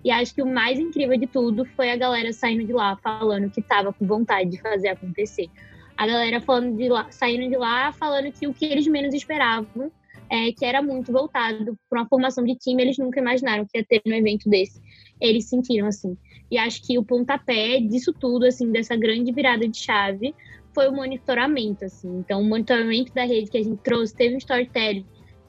E 0.05 0.11
acho 0.11 0.35
que 0.35 0.43
o 0.43 0.47
mais 0.47 0.81
incrível 0.81 1.17
de 1.17 1.27
tudo 1.29 1.65
foi 1.65 1.91
a 1.91 1.97
galera 1.97 2.33
saindo 2.33 2.65
de 2.65 2.73
lá 2.73 2.97
falando 2.97 3.49
que 3.49 3.61
estava 3.61 3.93
com 3.93 4.05
vontade 4.05 4.51
de 4.51 4.61
fazer 4.61 4.89
acontecer. 4.89 5.49
A 5.97 6.07
galera 6.07 6.41
falando 6.41 6.77
de 6.77 6.89
lá, 6.89 7.11
saindo 7.11 7.49
de 7.49 7.57
lá 7.57 7.93
falando 7.93 8.33
que 8.33 8.47
o 8.47 8.55
que 8.55 8.65
eles 8.65 8.87
menos 8.87 9.15
esperavam 9.15 9.91
é, 10.31 10.51
que 10.51 10.65
era 10.65 10.81
muito 10.81 11.13
voltado 11.13 11.79
para 11.91 12.01
uma 12.01 12.09
formação 12.09 12.43
de 12.43 12.55
time, 12.57 12.83
eles 12.83 12.97
nunca 12.97 13.21
imaginaram 13.21 13.67
que 13.67 13.79
ia 13.79 13.85
ter 13.85 14.01
um 14.07 14.13
evento 14.13 14.49
desse. 14.49 14.81
Eles 15.21 15.45
sentiram 15.45 15.87
assim. 15.87 16.17
E 16.51 16.57
acho 16.57 16.83
que 16.87 16.99
o 16.99 17.05
pontapé 17.05 17.79
disso 17.81 18.15
tudo, 18.15 18.47
assim, 18.47 18.73
dessa 18.73 18.97
grande 18.97 19.31
virada 19.31 19.69
de 19.69 19.77
chave, 19.77 20.35
foi 20.75 20.89
o 20.89 20.93
monitoramento, 20.93 21.85
assim. 21.85 22.09
Então, 22.19 22.41
o 22.41 22.45
monitoramento 22.45 23.13
da 23.13 23.25
rede 23.25 23.51
que 23.51 23.59
a 23.59 23.63
gente 23.63 23.83
trouxe, 23.83 24.17
teve 24.17 24.35
um 24.35 24.39
storytelling 24.39 25.05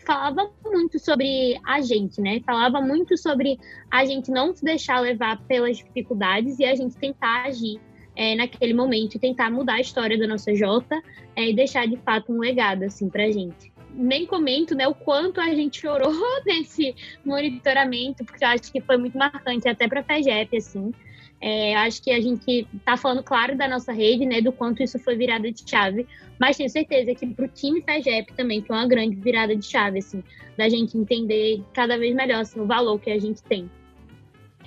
falava 0.06 0.52
muito 0.66 1.00
sobre 1.00 1.58
a 1.66 1.80
gente, 1.80 2.22
né? 2.22 2.42
Falava 2.46 2.82
muito 2.82 3.18
sobre 3.18 3.58
a 3.90 4.04
gente 4.06 4.30
não 4.32 4.54
se 4.54 4.64
deixar 4.64 5.00
levar 5.00 5.42
pelas 5.46 5.78
dificuldades 5.78 6.60
e 6.60 6.66
a 6.66 6.76
gente 6.76 6.98
tentar 6.98 7.46
agir 7.46 7.80
é, 8.16 8.36
naquele 8.36 8.74
momento 8.74 9.16
e 9.16 9.20
tentar 9.20 9.50
mudar 9.50 9.76
a 9.76 9.82
história 9.82 10.18
da 10.18 10.28
nossa 10.28 10.54
Jota 10.56 11.02
é, 11.36 11.50
e 11.50 11.54
deixar 11.54 11.88
de 11.88 11.98
fato 11.98 12.32
um 12.32 12.40
legado 12.40 12.84
assim 12.84 13.10
pra 13.10 13.32
gente 13.32 13.74
nem 13.96 14.26
comento 14.26 14.76
né, 14.76 14.88
o 14.88 14.94
quanto 14.96 15.40
a 15.40 15.54
gente 15.54 15.82
chorou 15.82 16.12
nesse 16.46 16.96
monitoramento, 17.24 18.26
porque 18.26 18.44
eu 18.44 18.50
acho 18.50 18.72
que 18.72 18.82
foi 18.82 18.98
muito 18.98 19.18
marcante, 19.18 19.68
até 19.68 19.88
para 19.88 20.02
a 20.02 20.04
FEGEP, 20.04 20.58
assim. 20.58 20.92
É, 21.40 21.76
acho 21.76 22.02
que 22.02 22.10
a 22.10 22.22
gente 22.22 22.66
está 22.74 22.96
falando, 22.96 23.22
claro, 23.22 23.58
da 23.58 23.68
nossa 23.68 23.92
rede, 23.92 24.26
né, 24.26 24.40
do 24.40 24.52
quanto 24.52 24.82
isso 24.82 24.98
foi 24.98 25.16
virada 25.18 25.52
de 25.52 25.70
chave, 25.70 26.08
mas 26.40 26.56
tenho 26.56 26.70
certeza 26.70 27.14
que 27.14 27.28
para 27.28 27.46
o 27.46 27.50
time 27.50 27.82
FEGEP 27.82 28.34
também 28.34 28.62
foi 28.62 28.76
uma 28.76 28.88
grande 28.88 29.18
virada 29.18 29.54
de 29.56 29.66
chave, 29.66 30.00
assim, 30.00 30.24
da 30.58 30.70
gente 30.70 30.98
entender 30.98 31.62
cada 31.74 31.98
vez 31.98 32.16
melhor 32.16 32.42
assim, 32.42 32.62
o 32.62 32.66
valor 32.66 32.98
que 32.98 33.12
a 33.12 33.20
gente 33.20 33.44
tem. 33.44 33.70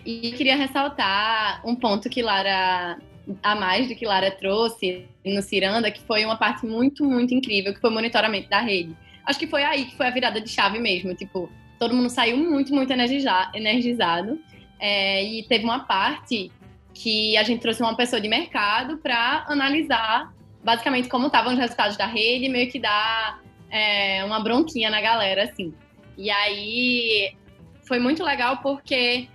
E 0.04 0.32
queria 0.32 0.54
ressaltar 0.54 1.66
um 1.66 1.74
ponto 1.74 2.11
que 2.11 2.22
Lara, 2.22 2.98
a 3.42 3.54
mais 3.54 3.88
do 3.88 3.94
que 3.94 4.06
Lara 4.06 4.30
trouxe 4.30 5.06
no 5.24 5.42
Ciranda, 5.42 5.90
que 5.90 6.00
foi 6.02 6.24
uma 6.24 6.36
parte 6.36 6.66
muito, 6.66 7.04
muito 7.04 7.34
incrível, 7.34 7.74
que 7.74 7.80
foi 7.80 7.90
o 7.90 7.92
monitoramento 7.92 8.48
da 8.48 8.60
rede 8.60 8.96
acho 9.26 9.38
que 9.38 9.46
foi 9.46 9.64
aí 9.64 9.86
que 9.86 9.96
foi 9.96 10.06
a 10.06 10.10
virada 10.10 10.40
de 10.40 10.48
chave 10.48 10.78
mesmo. 10.78 11.14
Tipo, 11.14 11.50
todo 11.78 11.94
mundo 11.94 12.08
saiu 12.08 12.36
muito, 12.36 12.72
muito 12.72 12.92
energizado. 12.92 14.38
É, 14.78 15.24
e 15.24 15.42
teve 15.42 15.64
uma 15.64 15.80
parte 15.80 16.52
que 16.94 17.36
a 17.36 17.42
gente 17.42 17.60
trouxe 17.60 17.82
uma 17.82 17.96
pessoa 17.96 18.20
de 18.20 18.28
mercado 18.28 18.98
para 18.98 19.44
analisar 19.48 20.32
basicamente 20.62 21.08
como 21.08 21.26
estavam 21.26 21.52
os 21.52 21.58
resultados 21.58 21.96
da 21.96 22.06
rede, 22.06 22.48
meio 22.48 22.70
que 22.70 22.78
dar 22.78 23.40
é, 23.70 24.24
uma 24.24 24.40
bronquinha 24.40 24.90
na 24.90 25.00
galera, 25.00 25.44
assim. 25.44 25.72
E 26.16 26.30
aí 26.30 27.34
foi 27.86 27.98
muito 27.98 28.24
legal 28.24 28.58
porque 28.58 29.28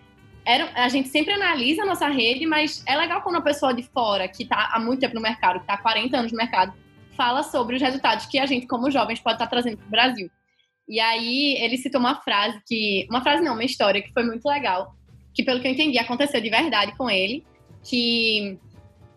era, 0.46 0.72
a 0.76 0.90
gente 0.90 1.10
sempre 1.10 1.34
analisa 1.34 1.84
a 1.84 1.86
nossa 1.86 2.08
rede, 2.08 2.46
mas 2.46 2.84
é 2.88 2.96
legal 2.96 3.22
quando 3.22 3.38
a 3.38 3.42
pessoa 3.42 3.74
de 3.74 3.84
fora, 3.84 4.28
que 4.28 4.44
está 4.44 4.72
há 4.74 4.80
muito 4.80 5.00
tempo 5.00 5.16
no 5.16 5.22
mercado, 5.22 5.60
que 5.60 5.64
está 5.64 5.76
há 5.76 5.78
40 5.78 6.18
anos 6.18 6.32
no 6.32 6.38
mercado, 6.38 6.74
fala 7.16 7.44
sobre 7.44 7.76
os 7.76 7.82
resultados 7.82 8.26
que 8.26 8.40
a 8.40 8.46
gente, 8.46 8.66
como 8.66 8.90
jovens, 8.90 9.20
pode 9.20 9.36
estar 9.36 9.48
trazendo 9.48 9.78
para 9.78 9.88
o 9.88 9.92
Brasil. 9.92 10.32
E 10.88 11.00
aí 11.00 11.56
ele 11.60 11.78
citou 11.78 12.00
uma 12.00 12.22
frase 12.22 12.60
que. 12.68 13.08
Uma 13.10 13.22
frase 13.22 13.44
não, 13.44 13.54
uma 13.54 13.64
história 13.64 14.02
que 14.02 14.12
foi 14.12 14.24
muito 14.24 14.46
legal. 14.46 14.96
Que, 15.34 15.44
pelo 15.44 15.62
que 15.62 15.68
eu 15.68 15.72
entendi, 15.72 15.98
aconteceu 15.98 16.42
de 16.42 16.50
verdade 16.50 16.96
com 16.98 17.10
ele. 17.10 17.46
Que 17.84 18.60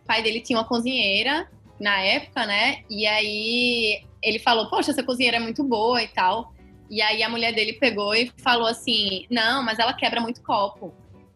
o 0.02 0.06
pai 0.06 0.22
dele 0.22 0.40
tinha 0.40 0.58
uma 0.58 0.68
cozinheira 0.68 1.50
na 1.80 2.00
época, 2.00 2.46
né? 2.46 2.84
E 2.88 3.06
aí 3.06 4.04
ele 4.22 4.38
falou, 4.38 4.68
poxa, 4.68 4.90
essa 4.90 5.02
cozinheira 5.02 5.38
é 5.38 5.40
muito 5.40 5.64
boa 5.64 6.02
e 6.02 6.08
tal. 6.08 6.54
E 6.90 7.02
aí 7.02 7.22
a 7.22 7.28
mulher 7.28 7.52
dele 7.52 7.72
pegou 7.72 8.14
e 8.14 8.30
falou 8.38 8.68
assim: 8.68 9.26
Não, 9.30 9.62
mas 9.62 9.78
ela 9.78 9.94
quebra 9.94 10.20
muito 10.20 10.42
copo. 10.42 10.94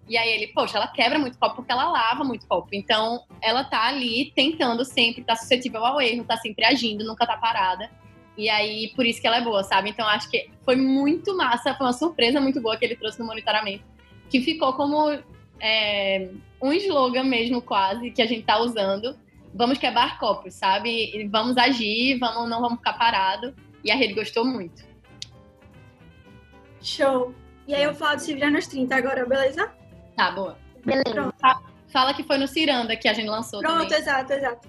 E 0.09 0.17
aí 0.17 0.31
ele, 0.31 0.49
poxa, 0.49 0.79
ela 0.79 0.89
quebra 0.89 1.19
muito 1.19 1.39
copo 1.39 1.57
porque 1.57 1.71
ela 1.71 1.91
lava 1.91 2.25
muito 2.25 2.47
copo. 2.47 2.69
Então, 2.73 3.25
ela 3.43 3.63
tá 3.63 3.87
ali 3.89 4.33
tentando 4.35 4.85
sempre, 4.85 5.23
tá 5.23 5.37
suscetível 5.37 5.85
ao 5.85 6.01
erro, 6.01 6.25
tá 6.25 6.37
sempre 6.39 6.65
agindo, 6.65 7.05
nunca 7.05 7.27
tá 7.27 7.37
parada. 7.37 7.91
E 8.37 8.49
aí, 8.49 8.93
por 8.95 9.05
isso 9.05 9.21
que 9.21 9.27
ela 9.27 9.37
é 9.39 9.41
boa, 9.43 9.63
sabe? 9.63 9.91
Então, 9.91 10.07
acho 10.09 10.31
que 10.31 10.49
foi 10.65 10.77
muito 10.77 11.37
massa, 11.37 11.75
foi 11.75 11.87
uma 11.87 11.93
surpresa 11.93 12.41
muito 12.41 12.61
boa 12.61 12.77
que 12.77 12.85
ele 12.85 12.97
trouxe 12.97 13.19
no 13.19 13.27
monitoramento, 13.27 13.85
que 14.31 14.41
ficou 14.41 14.73
como 14.73 15.11
é, 15.61 16.31
um 16.63 16.73
slogan 16.73 17.25
mesmo, 17.25 17.61
quase, 17.61 18.11
que 18.11 18.23
a 18.23 18.27
gente 18.27 18.45
tá 18.45 18.59
usando. 18.59 19.15
Vamos 19.53 19.79
quebrar 19.79 20.19
copos, 20.19 20.55
sabe? 20.55 21.29
Vamos 21.31 21.57
agir, 21.57 22.19
vamos, 22.19 22.49
não 22.49 22.61
vamos 22.61 22.79
ficar 22.79 22.95
parado. 22.95 23.55
E 23.85 23.91
a 23.91 23.97
rede 23.97 24.15
gostou 24.15 24.45
muito. 24.45 24.87
Show! 26.81 27.35
E 27.67 27.75
aí 27.75 27.83
eu 27.83 27.95
falo 27.95 28.17
de 28.17 28.23
se 28.23 28.35
virar 28.35 28.51
nos 28.51 28.67
30 28.67 28.97
agora, 28.97 29.27
beleza? 29.27 29.78
Tá, 30.19 30.33
boa. 30.33 30.59
Beleza. 30.85 31.33
Fala 31.93 32.13
que 32.13 32.25
foi 32.25 32.39
no 32.39 32.49
Ciranda 32.49 32.97
que 32.97 33.09
a 33.09 33.15
gente 33.15 33.29
lançou 33.29 33.61
Pronto, 33.61 33.85
também. 33.85 33.99
exato, 33.99 34.33
exato. 34.33 34.69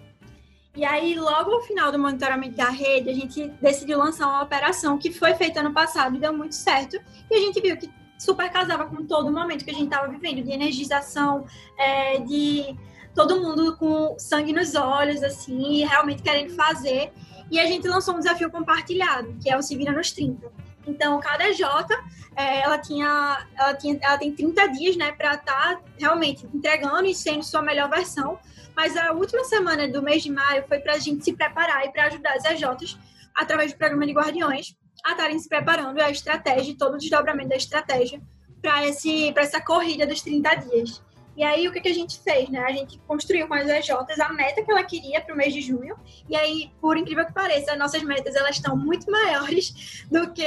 E 0.75 0.85
aí, 0.85 1.15
logo 1.15 1.51
ao 1.51 1.61
final 1.61 1.91
do 1.91 1.97
monitoramento 1.97 2.55
da 2.55 2.69
rede, 2.69 3.09
a 3.09 3.13
gente 3.13 3.47
decidiu 3.59 3.97
lançar 3.97 4.27
uma 4.27 4.43
operação 4.43 4.99
que 4.99 5.11
foi 5.11 5.33
feita 5.33 5.61
ano 5.61 5.73
passado 5.73 6.15
e 6.15 6.19
deu 6.19 6.31
muito 6.31 6.53
certo. 6.53 7.01
E 7.31 7.35
a 7.35 7.39
gente 7.39 7.59
viu 7.59 7.75
que 7.75 7.91
super 8.19 8.47
casava 8.51 8.85
com 8.85 9.03
todo 9.07 9.27
o 9.27 9.31
momento 9.31 9.65
que 9.65 9.71
a 9.71 9.73
gente 9.73 9.85
estava 9.85 10.07
vivendo, 10.07 10.43
de 10.43 10.51
energização, 10.51 11.45
é, 11.79 12.19
de 12.19 12.77
todo 13.15 13.41
mundo 13.41 13.75
com 13.75 14.15
sangue 14.19 14.53
nos 14.53 14.75
olhos, 14.75 15.23
assim, 15.23 15.83
realmente 15.83 16.21
querendo 16.21 16.53
fazer. 16.53 17.11
E 17.49 17.59
a 17.59 17.65
gente 17.65 17.87
lançou 17.87 18.13
um 18.13 18.19
desafio 18.19 18.51
compartilhado, 18.51 19.35
que 19.41 19.49
é 19.49 19.57
o 19.57 19.63
Se 19.63 19.75
Vira 19.75 19.91
nos 19.91 20.11
30. 20.11 20.58
Então, 20.87 21.19
cada 21.19 21.51
J, 21.53 21.87
é, 22.35 22.61
ela, 22.61 22.77
tinha, 22.77 23.47
ela, 23.57 23.73
tinha, 23.73 23.99
ela 24.01 24.17
tem 24.17 24.33
30 24.33 24.67
dias, 24.67 24.95
né, 24.95 25.11
para 25.11 25.35
estar 25.35 25.75
tá 25.75 25.81
realmente 25.97 26.47
entregando 26.53 27.05
e 27.05 27.13
sendo 27.13 27.43
sua 27.43 27.61
melhor 27.61 27.89
versão. 27.89 28.39
Mas 28.75 28.95
a 28.95 29.11
última 29.11 29.43
semana 29.43 29.87
do 29.87 30.01
mês 30.01 30.23
de 30.23 30.31
maio 30.31 30.63
foi 30.67 30.79
para 30.79 30.93
a 30.93 30.99
gente 30.99 31.23
se 31.23 31.33
preparar 31.33 31.85
e 31.85 31.91
para 31.91 32.05
ajudar 32.05 32.33
as 32.33 32.45
EJs, 32.45 32.97
através 33.35 33.73
do 33.73 33.77
programa 33.77 34.05
de 34.05 34.13
Guardiões, 34.13 34.75
a 35.05 35.11
estarem 35.11 35.39
se 35.39 35.49
preparando 35.49 35.99
a 35.99 36.09
estratégia, 36.09 36.75
todo 36.77 36.95
o 36.95 36.97
desdobramento 36.97 37.49
da 37.49 37.55
estratégia 37.55 38.21
para 38.61 39.43
essa 39.43 39.61
corrida 39.61 40.05
dos 40.05 40.21
30 40.21 40.55
dias. 40.55 41.03
E 41.39 41.43
aí, 41.45 41.69
o 41.69 41.71
que, 41.71 41.79
que 41.79 41.87
a 41.87 41.93
gente 41.93 42.19
fez, 42.19 42.49
né? 42.49 42.59
A 42.59 42.71
gente 42.73 42.99
construiu 43.07 43.47
com 43.47 43.53
as 43.53 43.65
EJs 43.65 44.19
a 44.19 44.33
meta 44.33 44.61
que 44.61 44.69
ela 44.69 44.83
queria 44.83 45.21
para 45.21 45.33
o 45.33 45.37
mês 45.37 45.53
de 45.53 45.61
junho. 45.61 45.95
E 46.27 46.35
aí, 46.35 46.69
por 46.81 46.97
incrível 46.97 47.25
que 47.25 47.31
pareça, 47.31 47.71
as 47.71 47.79
nossas 47.79 48.03
metas, 48.03 48.35
elas 48.35 48.57
estão 48.57 48.75
muito 48.75 49.09
maiores 49.09 50.03
do 50.11 50.33
que, 50.33 50.43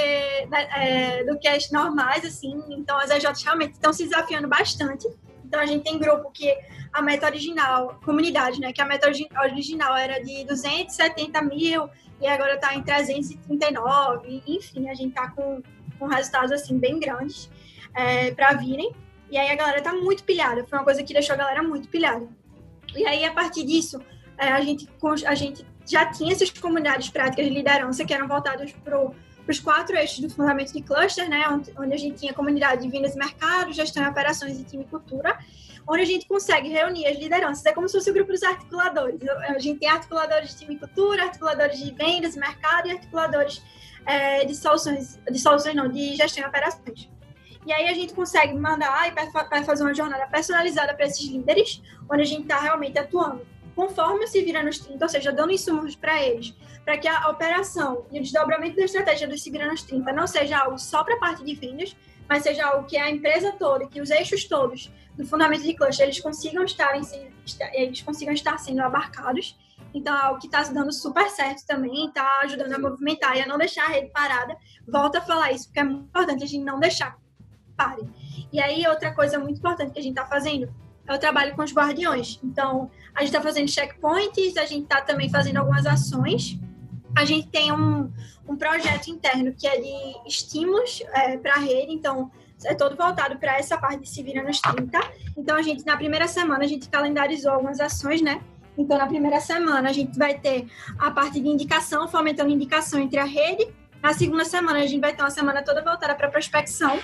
né, 0.51 0.69
é, 0.77 1.25
do 1.25 1.39
que 1.39 1.49
as 1.49 1.71
normais, 1.71 2.27
assim. 2.27 2.63
Então, 2.69 2.99
as 2.99 3.09
EJs 3.09 3.43
realmente 3.43 3.73
estão 3.73 3.91
se 3.91 4.05
desafiando 4.05 4.47
bastante. 4.49 5.09
Então, 5.47 5.61
a 5.61 5.65
gente 5.65 5.83
tem 5.83 5.99
grupo 5.99 6.31
que 6.31 6.55
a 6.93 7.01
meta 7.01 7.25
original, 7.25 7.99
comunidade, 8.05 8.61
né? 8.61 8.71
Que 8.71 8.83
a 8.83 8.85
meta 8.85 9.09
original 9.09 9.97
era 9.97 10.23
de 10.23 10.45
270 10.45 11.41
mil 11.41 11.89
e 12.21 12.27
agora 12.27 12.57
está 12.57 12.75
em 12.75 12.83
339. 12.83 14.43
Enfim, 14.47 14.91
a 14.91 14.95
gente 14.95 15.09
está 15.09 15.31
com, 15.31 15.63
com 15.99 16.07
resultados, 16.07 16.53
assim, 16.53 16.79
bem 16.79 17.01
grandes 17.01 17.51
é, 17.95 18.31
para 18.33 18.53
virem. 18.53 18.95
E 19.33 19.39
aí 19.39 19.51
a 19.51 19.55
galera 19.55 19.81
tá 19.81 19.95
muito 19.95 20.25
pilhada. 20.25 20.63
Foi 20.67 20.79
uma 20.79 20.85
coisa 20.85 21.03
que 21.03 21.15
deixou 21.15 21.33
a 21.33 21.39
galera 21.39 21.63
muito 21.63 21.89
pilhada. 21.89 22.29
E 22.95 23.07
aí, 23.07 23.25
a 23.25 23.33
partir 23.33 23.65
disso, 23.65 23.99
é, 24.37 24.49
a, 24.49 24.61
gente, 24.61 24.87
a 25.27 25.35
gente 25.35 25.67
já 25.87 26.05
tinha 26.05 26.33
essas 26.33 26.51
comunidades 26.51 27.09
práticas 27.09 27.47
de 27.47 27.51
liderança 27.51 28.05
que 28.05 28.13
eram 28.13 28.29
voltadas 28.29 28.71
para 28.85 29.11
os 29.49 29.59
quatro 29.59 29.97
eixos 29.97 30.19
do 30.21 30.29
fundamento 30.29 30.75
de 30.75 30.83
cluster, 30.83 31.31
né? 31.31 31.45
Onde, 31.49 31.95
a 31.95 31.97
gente 31.97 32.19
tinha 32.19 32.35
comunidade 32.35 32.83
de 32.83 32.91
vendas 32.91 33.15
e 33.15 33.19
mercado, 33.19 33.73
gestão 33.73 34.05
e 34.05 34.07
operações 34.07 34.61
e 34.61 34.65
time 34.65 34.85
e 34.85 34.87
cultura, 34.87 35.39
onde 35.89 36.03
a 36.03 36.07
gente 36.07 36.29
consegue 36.29 36.69
reunir 36.69 37.07
as 37.07 37.17
lideranças. 37.19 37.65
É 37.65 37.73
como 37.73 37.89
se 37.89 37.97
fosse 37.97 38.11
o 38.11 38.13
grupo 38.13 38.33
dos 38.33 38.43
articuladores. 38.43 39.19
A 39.49 39.59
gente 39.59 39.81
tem 39.81 39.89
articuladores 39.89 40.51
de 40.51 40.59
time 40.59 40.75
e 40.75 40.79
cultura, 40.79 41.23
articuladores 41.23 41.79
de 41.79 41.91
vendas, 41.91 42.37
mercado 42.37 42.87
e 42.87 42.91
articuladores 42.91 43.63
é, 44.05 44.45
de 44.45 44.55
soluções, 44.55 45.19
de 45.31 45.39
soluções 45.39 45.75
não, 45.75 45.89
de 45.89 46.17
gestão 46.17 46.45
e 46.45 46.47
operações. 46.47 47.09
E 47.65 47.73
aí 47.73 47.89
a 47.89 47.95
gente 47.95 48.13
consegue 48.13 48.55
mandar 48.55 49.13
para 49.49 49.63
fazer 49.63 49.83
uma 49.83 49.95
jornada 49.95 50.27
personalizada 50.27 50.95
para 50.95 51.07
esses 51.07 51.25
líderes, 51.25 51.81
onde 52.11 52.23
a 52.23 52.27
gente 52.27 52.43
está 52.43 52.59
realmente 52.59 52.99
atuando 52.99 53.47
conforme 53.75 54.27
se 54.27 54.43
vira 54.43 54.63
nos 54.63 54.79
30, 54.79 55.05
ou 55.05 55.09
seja, 55.09 55.33
dando 55.33 55.53
insumos 55.53 55.97
para 55.97 56.23
eles, 56.23 56.55
para 56.85 56.99
que 56.99 57.09
a 57.09 57.29
operação 57.29 58.07
e 58.11 58.19
o 58.19 58.23
desdobramento 58.23 58.77
da 58.77 58.85
estratégia 58.85 59.27
do 59.27 59.37
se 59.39 59.51
vira 59.51 59.67
nos 59.67 59.83
30 59.83 60.13
não 60.13 60.27
seja 60.27 60.59
algo 60.59 60.79
só 60.79 61.03
para 61.03 61.15
a 61.15 61.19
parte 61.19 61.45
de 61.45 61.55
vendas, 61.55 61.97
mas 62.29 62.43
seja 62.43 62.67
algo 62.67 62.87
que 62.87 62.97
a 62.97 63.11
empresa 63.11 63.53
toda, 63.53 63.87
que 63.87 64.01
os 64.01 64.11
eixos 64.11 64.45
todos 64.45 64.91
do 65.17 65.27
fundamento 65.27 65.63
de 65.63 65.75
cluster, 65.75 66.07
eles 66.07 66.21
consigam 66.21 66.65
estar, 66.65 66.95
eles 67.75 68.03
consigam 68.03 68.33
estar 68.33 68.59
sendo 68.59 68.81
abarcados. 68.81 69.59
Então, 69.95 70.17
é 70.17 70.23
algo 70.23 70.41
que 70.41 70.47
está 70.47 70.63
dando 70.63 70.91
super 70.91 71.29
certo 71.29 71.67
também, 71.67 72.07
está 72.07 72.27
ajudando 72.43 72.73
a 72.73 72.79
movimentar 72.79 73.37
e 73.37 73.43
a 73.43 73.47
não 73.47 73.59
deixar 73.59 73.85
a 73.85 73.89
rede 73.89 74.09
parada. 74.09 74.57
Volto 74.89 75.17
a 75.17 75.21
falar 75.21 75.53
isso, 75.53 75.67
porque 75.67 75.81
é 75.81 75.85
muito 75.85 76.07
importante 76.07 76.45
a 76.45 76.47
gente 76.47 76.65
não 76.65 76.81
deixar 76.81 77.19
pare. 77.77 78.03
E 78.53 78.61
aí, 78.61 78.87
outra 78.87 79.13
coisa 79.13 79.39
muito 79.39 79.59
importante 79.59 79.93
que 79.93 79.99
a 79.99 80.03
gente 80.03 80.13
está 80.13 80.27
fazendo 80.27 80.73
é 81.07 81.15
o 81.15 81.19
trabalho 81.19 81.55
com 81.55 81.63
os 81.63 81.73
guardiões. 81.73 82.39
Então, 82.43 82.91
a 83.15 83.21
gente 83.21 83.29
está 83.29 83.41
fazendo 83.41 83.69
checkpoints, 83.69 84.57
a 84.57 84.65
gente 84.65 84.85
está 84.85 85.01
também 85.01 85.29
fazendo 85.29 85.59
algumas 85.59 85.87
ações. 85.87 86.59
A 87.17 87.25
gente 87.25 87.49
tem 87.49 87.73
um, 87.73 88.11
um 88.49 88.57
projeto 88.57 89.09
interno 89.09 89.53
que 89.53 89.67
é 89.67 89.79
de 89.79 90.29
estímulos 90.29 91.03
é, 91.13 91.37
para 91.37 91.55
a 91.55 91.59
rede, 91.59 91.93
então 91.93 92.31
é 92.65 92.75
todo 92.75 92.97
voltado 92.97 93.37
para 93.39 93.59
essa 93.59 93.77
parte 93.77 94.03
de 94.03 94.09
se 94.09 94.23
vira 94.23 94.43
nos 94.43 94.61
30. 94.61 94.99
Então, 95.37 95.57
a 95.57 95.63
gente, 95.63 95.85
na 95.85 95.97
primeira 95.97 96.29
semana, 96.29 96.65
a 96.65 96.67
gente 96.67 96.89
calendarizou 96.89 97.53
algumas 97.53 97.81
ações, 97.81 98.23
né? 98.23 98.41
Então, 98.77 98.97
na 98.97 99.07
primeira 99.07 99.41
semana, 99.41 99.91
a 99.91 99.93
gente 99.93 100.17
vai 100.19 100.39
ter 100.39 100.67
a 100.99 101.11
parte 101.11 101.41
de 101.41 101.49
indicação, 101.49 102.09
fomentando 102.09 102.51
indicação 102.51 103.01
entre 103.01 103.19
a 103.19 103.25
rede. 103.25 103.69
Na 104.03 104.13
segunda 104.13 104.45
semana, 104.45 104.79
a 104.79 104.87
gente 104.87 105.01
vai 105.01 105.15
ter 105.15 105.23
uma 105.23 105.31
semana 105.31 105.63
toda 105.63 105.83
voltada 105.83 106.15
para 106.15 106.29
prospecção. 106.29 106.99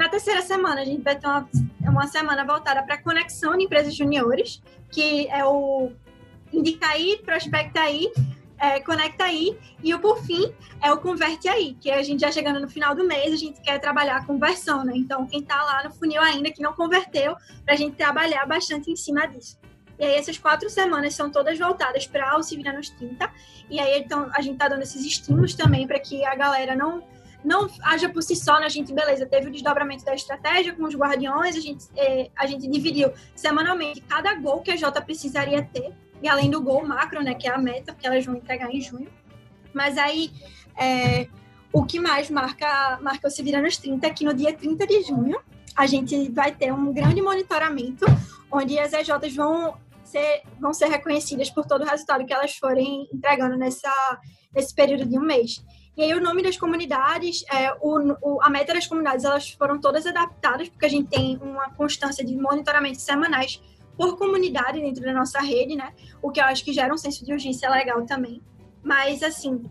Na 0.00 0.08
terceira 0.08 0.40
semana, 0.40 0.80
a 0.80 0.84
gente 0.86 1.02
vai 1.02 1.14
ter 1.14 1.26
uma, 1.26 1.46
uma 1.82 2.06
semana 2.06 2.42
voltada 2.42 2.82
para 2.82 2.96
conexão 2.96 3.54
de 3.54 3.64
empresas 3.64 3.94
juniores, 3.94 4.62
que 4.90 5.28
é 5.28 5.44
o 5.44 5.92
indica 6.50 6.88
aí, 6.88 7.20
prospecta 7.22 7.80
aí, 7.82 8.10
é, 8.58 8.80
conecta 8.80 9.24
aí, 9.24 9.58
e 9.84 9.92
o 9.92 9.98
por 9.98 10.24
fim 10.24 10.54
é 10.80 10.90
o 10.90 10.96
converte 10.96 11.50
aí, 11.50 11.74
que 11.78 11.90
a 11.90 12.02
gente 12.02 12.20
já 12.20 12.32
chegando 12.32 12.58
no 12.58 12.66
final 12.66 12.94
do 12.94 13.04
mês, 13.04 13.34
a 13.34 13.36
gente 13.36 13.60
quer 13.60 13.78
trabalhar 13.78 14.16
a 14.16 14.24
conversão, 14.24 14.86
né? 14.86 14.94
Então, 14.96 15.26
quem 15.26 15.40
está 15.40 15.62
lá 15.62 15.84
no 15.84 15.90
funil 15.90 16.22
ainda 16.22 16.50
que 16.50 16.62
não 16.62 16.72
converteu, 16.72 17.36
para 17.66 17.74
a 17.74 17.76
gente 17.76 17.94
trabalhar 17.94 18.46
bastante 18.46 18.90
em 18.90 18.96
cima 18.96 19.26
disso. 19.26 19.58
E 19.98 20.04
aí, 20.06 20.14
essas 20.14 20.38
quatro 20.38 20.70
semanas 20.70 21.14
são 21.14 21.30
todas 21.30 21.58
voltadas 21.58 22.06
para 22.06 22.38
o 22.38 22.42
Se 22.42 22.56
Vira 22.56 22.72
nos 22.72 22.88
30. 22.88 23.30
E 23.68 23.78
aí, 23.78 24.00
então, 24.00 24.30
a 24.32 24.40
gente 24.40 24.54
está 24.54 24.66
dando 24.66 24.80
esses 24.80 25.04
estímulos 25.04 25.52
também 25.52 25.86
para 25.86 26.00
que 26.00 26.24
a 26.24 26.34
galera 26.34 26.74
não 26.74 27.02
não 27.44 27.68
haja 27.82 28.08
por 28.08 28.22
si 28.22 28.36
só, 28.36 28.58
né? 28.60 28.66
a 28.66 28.68
gente, 28.68 28.92
beleza, 28.92 29.26
teve 29.26 29.48
o 29.48 29.50
desdobramento 29.50 30.04
da 30.04 30.14
estratégia 30.14 30.74
com 30.74 30.84
os 30.84 30.94
guardiões, 30.94 31.56
a 31.56 31.60
gente, 31.60 31.86
é, 31.96 32.30
a 32.36 32.46
gente 32.46 32.68
dividiu 32.68 33.12
semanalmente 33.34 34.00
cada 34.02 34.34
gol 34.34 34.60
que 34.60 34.70
a 34.70 34.76
Jota 34.76 35.00
precisaria 35.00 35.62
ter, 35.62 35.92
e 36.22 36.28
além 36.28 36.50
do 36.50 36.60
gol 36.60 36.86
macro, 36.86 37.22
né, 37.22 37.34
que 37.34 37.48
é 37.48 37.50
a 37.54 37.58
meta, 37.58 37.94
que 37.94 38.06
elas 38.06 38.24
vão 38.24 38.36
entregar 38.36 38.70
em 38.70 38.80
junho. 38.80 39.08
Mas 39.72 39.96
aí, 39.96 40.30
é, 40.76 41.28
o 41.72 41.84
que 41.84 41.98
mais 41.98 42.30
marca, 42.30 42.98
marca 43.00 43.28
o 43.28 43.30
Se 43.30 43.42
Vira 43.42 43.62
nos 43.62 43.76
30 43.76 44.06
é 44.06 44.10
que 44.10 44.24
no 44.24 44.34
dia 44.34 44.52
30 44.52 44.86
de 44.86 45.02
junho, 45.02 45.40
a 45.74 45.86
gente 45.86 46.30
vai 46.30 46.52
ter 46.52 46.72
um 46.72 46.92
grande 46.92 47.22
monitoramento, 47.22 48.04
onde 48.50 48.78
as 48.78 48.92
EJs 48.92 49.34
vão 49.34 49.78
ser, 50.04 50.42
vão 50.60 50.74
ser 50.74 50.86
reconhecidas 50.86 51.48
por 51.48 51.64
todo 51.64 51.82
o 51.82 51.86
resultado 51.86 52.24
que 52.26 52.32
elas 52.32 52.56
forem 52.56 53.08
entregando 53.12 53.56
nessa, 53.56 53.92
nesse 54.54 54.74
período 54.74 55.06
de 55.06 55.16
um 55.16 55.22
mês. 55.22 55.64
E 56.00 56.02
aí 56.02 56.14
o 56.14 56.20
nome 56.22 56.42
das 56.42 56.56
comunidades, 56.56 57.44
é, 57.52 57.74
o, 57.78 58.16
o, 58.22 58.40
a 58.40 58.48
meta 58.48 58.72
das 58.72 58.86
comunidades, 58.86 59.22
elas 59.22 59.50
foram 59.50 59.78
todas 59.78 60.06
adaptadas, 60.06 60.66
porque 60.66 60.86
a 60.86 60.88
gente 60.88 61.10
tem 61.10 61.36
uma 61.42 61.68
constância 61.74 62.24
de 62.24 62.34
monitoramento 62.34 62.98
semanais 62.98 63.60
por 63.98 64.16
comunidade 64.16 64.80
dentro 64.80 65.04
da 65.04 65.12
nossa 65.12 65.42
rede, 65.42 65.76
né? 65.76 65.92
O 66.22 66.30
que 66.30 66.40
eu 66.40 66.44
acho 66.44 66.64
que 66.64 66.72
gera 66.72 66.90
um 66.90 66.96
senso 66.96 67.22
de 67.22 67.34
urgência 67.34 67.68
legal 67.68 68.02
também. 68.06 68.40
Mas, 68.82 69.22
assim, 69.22 69.62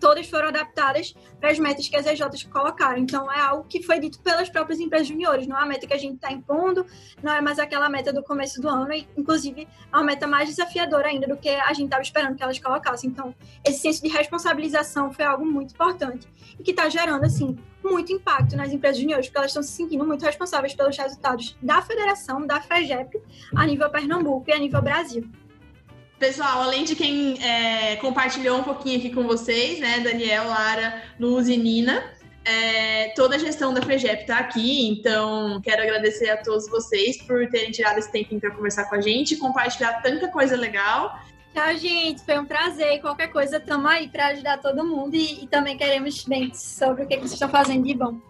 todas 0.00 0.28
foram 0.28 0.48
adaptadas 0.48 1.14
para 1.38 1.50
as 1.50 1.58
metas 1.58 1.88
que 1.88 1.96
as 1.96 2.06
EJs 2.06 2.44
colocaram. 2.44 2.98
Então, 2.98 3.30
é 3.30 3.40
algo 3.40 3.64
que 3.68 3.82
foi 3.82 4.00
dito 4.00 4.18
pelas 4.20 4.48
próprias 4.48 4.80
empresas 4.80 5.06
juniores, 5.06 5.46
não 5.46 5.56
é 5.58 5.62
a 5.62 5.66
meta 5.66 5.86
que 5.86 5.94
a 5.94 5.98
gente 5.98 6.14
está 6.14 6.32
impondo, 6.32 6.84
não 7.22 7.32
é 7.32 7.40
mais 7.40 7.58
aquela 7.58 7.88
meta 7.88 8.12
do 8.12 8.22
começo 8.22 8.60
do 8.60 8.68
ano, 8.68 8.92
e, 8.92 9.06
inclusive, 9.16 9.68
é 9.92 9.96
uma 9.96 10.04
meta 10.04 10.26
mais 10.26 10.48
desafiadora 10.48 11.08
ainda 11.08 11.26
do 11.26 11.36
que 11.36 11.48
a 11.48 11.72
gente 11.72 11.86
estava 11.86 12.02
esperando 12.02 12.36
que 12.36 12.42
elas 12.42 12.58
colocassem. 12.58 13.10
Então, 13.10 13.34
esse 13.64 13.80
senso 13.80 14.02
de 14.02 14.08
responsabilização 14.08 15.12
foi 15.12 15.24
algo 15.24 15.44
muito 15.44 15.72
importante 15.74 16.26
e 16.58 16.62
que 16.62 16.70
está 16.70 16.88
gerando, 16.88 17.24
assim, 17.24 17.58
muito 17.82 18.12
impacto 18.12 18.56
nas 18.56 18.72
empresas 18.72 19.00
juniores, 19.00 19.26
porque 19.26 19.38
elas 19.38 19.50
estão 19.50 19.62
se 19.62 19.72
sentindo 19.72 20.04
muito 20.06 20.24
responsáveis 20.24 20.74
pelos 20.74 20.96
resultados 20.96 21.56
da 21.62 21.82
federação, 21.82 22.46
da 22.46 22.60
FEGEP, 22.60 23.20
a 23.54 23.66
nível 23.66 23.90
Pernambuco 23.90 24.48
e 24.48 24.52
a 24.52 24.58
nível 24.58 24.82
Brasil. 24.82 25.28
Pessoal, 26.20 26.60
além 26.60 26.84
de 26.84 26.94
quem 26.94 27.42
é, 27.42 27.96
compartilhou 27.96 28.58
um 28.58 28.62
pouquinho 28.62 28.98
aqui 28.98 29.08
com 29.08 29.22
vocês, 29.22 29.80
né, 29.80 30.00
Daniel, 30.00 30.48
Lara, 30.48 31.02
Luz 31.18 31.48
e 31.48 31.56
Nina, 31.56 32.04
é, 32.44 33.08
toda 33.16 33.36
a 33.36 33.38
gestão 33.38 33.72
da 33.72 33.80
FEGEP 33.80 34.20
está 34.20 34.36
aqui, 34.36 34.86
então 34.86 35.58
quero 35.62 35.82
agradecer 35.82 36.28
a 36.28 36.36
todos 36.36 36.68
vocês 36.68 37.22
por 37.22 37.48
terem 37.48 37.70
tirado 37.70 37.96
esse 37.96 38.12
tempinho 38.12 38.38
para 38.38 38.50
conversar 38.50 38.84
com 38.84 38.96
a 38.96 39.00
gente, 39.00 39.36
compartilhar 39.36 40.02
tanta 40.02 40.28
coisa 40.28 40.58
legal. 40.58 41.18
Tchau, 41.54 41.74
gente. 41.76 42.22
Foi 42.22 42.38
um 42.38 42.44
prazer. 42.44 43.00
Qualquer 43.00 43.28
coisa, 43.28 43.56
estamos 43.56 43.90
aí 43.90 44.06
para 44.06 44.28
ajudar 44.28 44.58
todo 44.58 44.84
mundo 44.84 45.14
e, 45.14 45.44
e, 45.44 45.46
também 45.48 45.76
queremos 45.76 46.22
bem 46.24 46.52
sobre 46.52 47.04
o 47.04 47.06
que, 47.06 47.14
que 47.14 47.22
vocês 47.22 47.32
estão 47.32 47.48
fazendo 47.48 47.82
de 47.82 47.94
bom. 47.94 48.20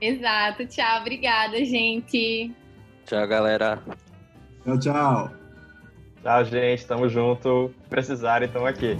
Exato. 0.00 0.66
Tchau. 0.66 1.00
Obrigada, 1.02 1.62
gente. 1.64 2.50
Tchau, 3.04 3.28
galera. 3.28 3.78
Tchau, 4.64 4.80
tchau. 4.80 5.45
Tchau, 6.26 6.44
gente. 6.44 6.84
Tamo 6.84 7.08
junto. 7.08 7.72
Precisarem, 7.88 8.48
estamos 8.48 8.68
aqui. 8.68 8.96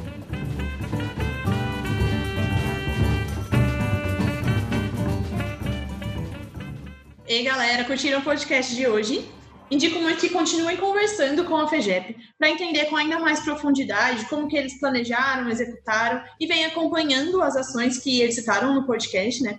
Ei, 7.27 7.43
galera, 7.43 7.83
curtiram 7.83 8.21
o 8.21 8.23
podcast 8.23 8.77
de 8.77 8.87
hoje? 8.87 9.29
Indico 9.69 9.99
muito 9.99 10.21
que 10.21 10.29
continuem 10.29 10.77
conversando 10.77 11.45
com 11.45 11.57
a 11.57 11.67
FEGEP 11.67 12.17
para 12.39 12.49
entender 12.49 12.85
com 12.85 12.95
ainda 12.95 13.19
mais 13.19 13.41
profundidade 13.41 14.25
como 14.27 14.47
que 14.47 14.57
eles 14.57 14.79
planejaram, 14.79 15.49
executaram 15.49 16.23
e 16.39 16.47
vem 16.47 16.65
acompanhando 16.65 17.43
as 17.43 17.57
ações 17.57 17.99
que 17.99 18.21
eles 18.21 18.37
citaram 18.37 18.73
no 18.73 18.87
podcast, 18.87 19.43
né? 19.43 19.59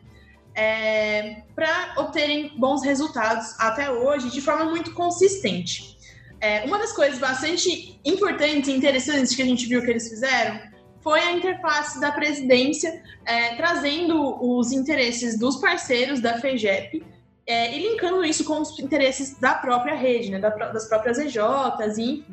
É, 0.55 1.43
para 1.53 1.95
obterem 1.97 2.57
bons 2.57 2.81
resultados 2.85 3.59
até 3.59 3.91
hoje 3.91 4.31
de 4.31 4.39
forma 4.39 4.63
muito 4.63 4.93
consistente. 4.93 5.96
É, 6.39 6.63
uma 6.65 6.77
das 6.77 6.93
coisas 6.93 7.17
bastante 7.19 7.99
importantes 8.05 8.69
e 8.69 8.73
interessantes 8.73 9.35
que 9.35 9.41
a 9.41 9.45
gente 9.45 9.65
viu 9.65 9.81
que 9.81 9.89
eles 9.89 10.07
fizeram 10.07 10.59
foi 11.01 11.19
a 11.21 11.31
interface 11.31 11.99
da 11.99 12.11
presidência, 12.11 13.01
é, 13.25 13.55
trazendo 13.55 14.37
os 14.43 14.71
interesses 14.71 15.39
dos 15.39 15.57
parceiros 15.57 16.19
da 16.19 16.39
FEGEP 16.39 17.03
é, 17.47 17.77
e 17.77 17.89
linkando 17.89 18.25
isso 18.25 18.43
com 18.43 18.61
os 18.61 18.77
interesses 18.77 19.39
da 19.39 19.53
própria 19.53 19.95
rede, 19.95 20.29
né, 20.29 20.39
das 20.39 20.87
próprias 20.87 21.17
EJs, 21.17 21.97
enfim. 21.97 22.25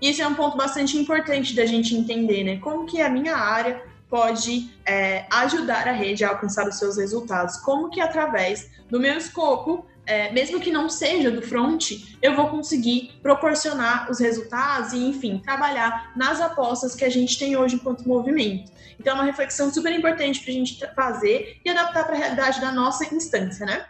Isso 0.00 0.22
é 0.22 0.26
um 0.26 0.34
ponto 0.34 0.56
bastante 0.56 0.96
importante 0.96 1.54
da 1.54 1.66
gente 1.66 1.94
entender, 1.94 2.42
né? 2.42 2.56
Como 2.58 2.86
que 2.86 3.02
a 3.02 3.10
minha 3.10 3.36
área 3.36 3.82
pode 4.08 4.70
é, 4.86 5.26
ajudar 5.30 5.86
a 5.86 5.92
rede 5.92 6.24
a 6.24 6.30
alcançar 6.30 6.66
os 6.66 6.78
seus 6.78 6.96
resultados? 6.96 7.58
Como 7.58 7.90
que 7.90 8.00
através 8.00 8.70
do 8.88 8.98
meu 8.98 9.18
escopo, 9.18 9.84
é, 10.10 10.32
mesmo 10.32 10.58
que 10.58 10.72
não 10.72 10.88
seja 10.88 11.30
do 11.30 11.40
front, 11.40 11.92
eu 12.20 12.34
vou 12.34 12.48
conseguir 12.48 13.12
proporcionar 13.22 14.10
os 14.10 14.18
resultados 14.18 14.92
e, 14.92 14.98
enfim, 14.98 15.38
trabalhar 15.38 16.12
nas 16.16 16.40
apostas 16.40 16.96
que 16.96 17.04
a 17.04 17.08
gente 17.08 17.38
tem 17.38 17.56
hoje 17.56 17.76
enquanto 17.76 18.08
movimento. 18.08 18.72
Então, 18.98 19.12
é 19.12 19.14
uma 19.14 19.24
reflexão 19.24 19.72
super 19.72 19.92
importante 19.92 20.40
para 20.40 20.50
a 20.50 20.54
gente 20.54 20.94
fazer 20.96 21.60
e 21.64 21.70
adaptar 21.70 22.04
para 22.04 22.16
a 22.16 22.18
realidade 22.18 22.60
da 22.60 22.72
nossa 22.72 23.14
instância, 23.14 23.64
né? 23.64 23.86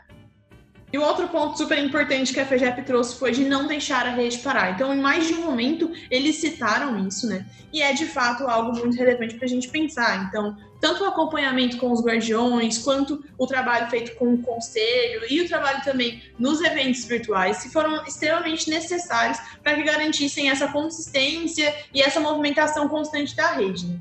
E 0.92 0.98
o 0.98 1.02
outro 1.02 1.26
ponto 1.28 1.56
super 1.56 1.78
importante 1.78 2.34
que 2.34 2.40
a 2.40 2.44
FEGEP 2.44 2.82
trouxe 2.82 3.18
foi 3.18 3.32
de 3.32 3.44
não 3.44 3.66
deixar 3.66 4.06
a 4.06 4.10
rede 4.10 4.38
parar. 4.38 4.72
Então, 4.72 4.92
em 4.92 5.00
mais 5.00 5.26
de 5.26 5.34
um 5.34 5.46
momento, 5.46 5.90
eles 6.10 6.36
citaram 6.36 7.06
isso, 7.06 7.26
né? 7.28 7.46
E 7.72 7.80
é 7.80 7.94
de 7.94 8.04
fato 8.04 8.46
algo 8.46 8.76
muito 8.76 8.94
relevante 8.96 9.36
para 9.36 9.46
a 9.46 9.48
gente 9.48 9.68
pensar. 9.68 10.26
Então, 10.28 10.54
tanto 10.80 11.04
o 11.04 11.06
acompanhamento 11.06 11.76
com 11.76 11.92
os 11.92 12.02
guardiões, 12.02 12.78
quanto 12.78 13.22
o 13.36 13.46
trabalho 13.46 13.90
feito 13.90 14.16
com 14.16 14.34
o 14.34 14.38
conselho 14.38 15.22
e 15.28 15.40
o 15.42 15.48
trabalho 15.48 15.82
também 15.84 16.22
nos 16.38 16.60
eventos 16.60 17.04
virtuais, 17.04 17.62
que 17.62 17.68
foram 17.68 18.04
extremamente 18.04 18.70
necessários 18.70 19.38
para 19.62 19.74
que 19.74 19.82
garantissem 19.82 20.50
essa 20.50 20.68
consistência 20.68 21.74
e 21.92 22.00
essa 22.00 22.18
movimentação 22.20 22.88
constante 22.88 23.36
da 23.36 23.52
rede. 23.52 23.86
Né? 23.86 24.00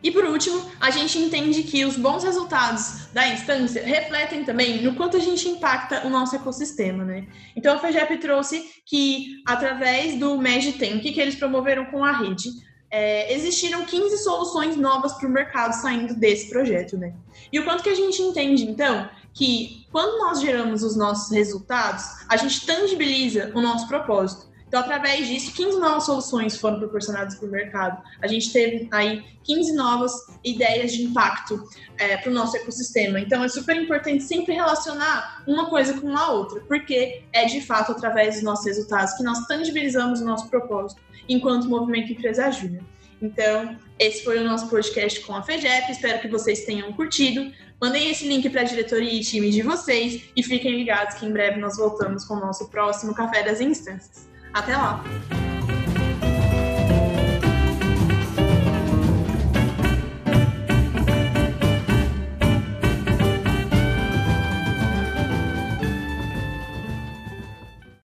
E 0.00 0.12
por 0.12 0.24
último, 0.24 0.64
a 0.80 0.90
gente 0.90 1.18
entende 1.18 1.64
que 1.64 1.84
os 1.84 1.96
bons 1.96 2.22
resultados 2.22 3.08
da 3.12 3.26
instância 3.26 3.84
refletem 3.84 4.44
também 4.44 4.80
no 4.80 4.94
quanto 4.94 5.16
a 5.16 5.20
gente 5.20 5.48
impacta 5.48 6.06
o 6.06 6.10
nosso 6.10 6.36
ecossistema, 6.36 7.04
né? 7.04 7.26
Então 7.56 7.74
a 7.74 7.80
FEGEP 7.80 8.18
trouxe 8.18 8.64
que, 8.86 9.42
através 9.44 10.16
do 10.16 10.36
MagTank 10.36 11.00
que 11.00 11.20
eles 11.20 11.34
promoveram 11.34 11.86
com 11.86 12.04
a 12.04 12.12
rede, 12.12 12.48
é, 12.90 13.34
existiram 13.34 13.84
15 13.84 14.18
soluções 14.18 14.76
novas 14.76 15.12
para 15.14 15.28
o 15.28 15.30
mercado 15.30 15.72
saindo 15.72 16.14
desse 16.14 16.48
projeto, 16.48 16.96
né? 16.96 17.14
E 17.52 17.58
o 17.58 17.64
quanto 17.64 17.82
que 17.82 17.90
a 17.90 17.94
gente 17.94 18.20
entende, 18.22 18.64
então, 18.64 19.08
que 19.34 19.86
quando 19.92 20.18
nós 20.18 20.40
geramos 20.40 20.82
os 20.82 20.96
nossos 20.96 21.30
resultados, 21.30 22.04
a 22.28 22.36
gente 22.36 22.64
tangibiliza 22.66 23.52
o 23.54 23.60
nosso 23.60 23.86
propósito. 23.88 24.48
Então, 24.66 24.80
através 24.80 25.26
disso, 25.26 25.54
15 25.54 25.78
novas 25.78 26.04
soluções 26.04 26.58
foram 26.58 26.78
proporcionadas 26.78 27.36
para 27.36 27.48
o 27.48 27.50
mercado. 27.50 28.02
A 28.20 28.26
gente 28.26 28.52
teve 28.52 28.86
aí 28.90 29.24
15 29.42 29.72
novas 29.72 30.12
ideias 30.44 30.92
de 30.92 31.04
impacto 31.04 31.66
é, 31.96 32.18
para 32.18 32.30
o 32.30 32.34
nosso 32.34 32.54
ecossistema. 32.54 33.18
Então, 33.18 33.42
é 33.42 33.48
super 33.48 33.74
importante 33.76 34.22
sempre 34.24 34.54
relacionar 34.54 35.42
uma 35.46 35.70
coisa 35.70 35.98
com 35.98 36.14
a 36.14 36.32
outra, 36.32 36.60
porque 36.68 37.22
é 37.32 37.46
de 37.46 37.62
fato 37.62 37.92
através 37.92 38.34
dos 38.34 38.44
nossos 38.44 38.66
resultados 38.66 39.14
que 39.14 39.22
nós 39.22 39.46
tangibilizamos 39.46 40.20
o 40.20 40.24
nosso 40.24 40.48
propósito 40.48 41.00
enquanto 41.28 41.68
movimento 41.68 42.12
Empresa 42.12 42.50
Júnior. 42.50 42.84
Então, 43.20 43.76
esse 43.98 44.22
foi 44.22 44.38
o 44.38 44.44
nosso 44.44 44.68
podcast 44.68 45.20
com 45.20 45.34
a 45.34 45.42
FEGEP. 45.42 45.90
Espero 45.90 46.20
que 46.20 46.28
vocês 46.28 46.64
tenham 46.64 46.92
curtido. 46.92 47.52
Mandem 47.80 48.10
esse 48.10 48.26
link 48.26 48.48
para 48.50 48.62
a 48.62 48.64
diretoria 48.64 49.12
e 49.12 49.20
time 49.20 49.50
de 49.50 49.62
vocês 49.62 50.22
e 50.36 50.42
fiquem 50.42 50.76
ligados 50.76 51.16
que 51.16 51.26
em 51.26 51.32
breve 51.32 51.60
nós 51.60 51.76
voltamos 51.76 52.24
com 52.24 52.34
o 52.34 52.40
nosso 52.40 52.68
próximo 52.68 53.14
Café 53.14 53.42
das 53.42 53.60
Instâncias. 53.60 54.28
Até 54.52 54.76
lá! 54.76 55.04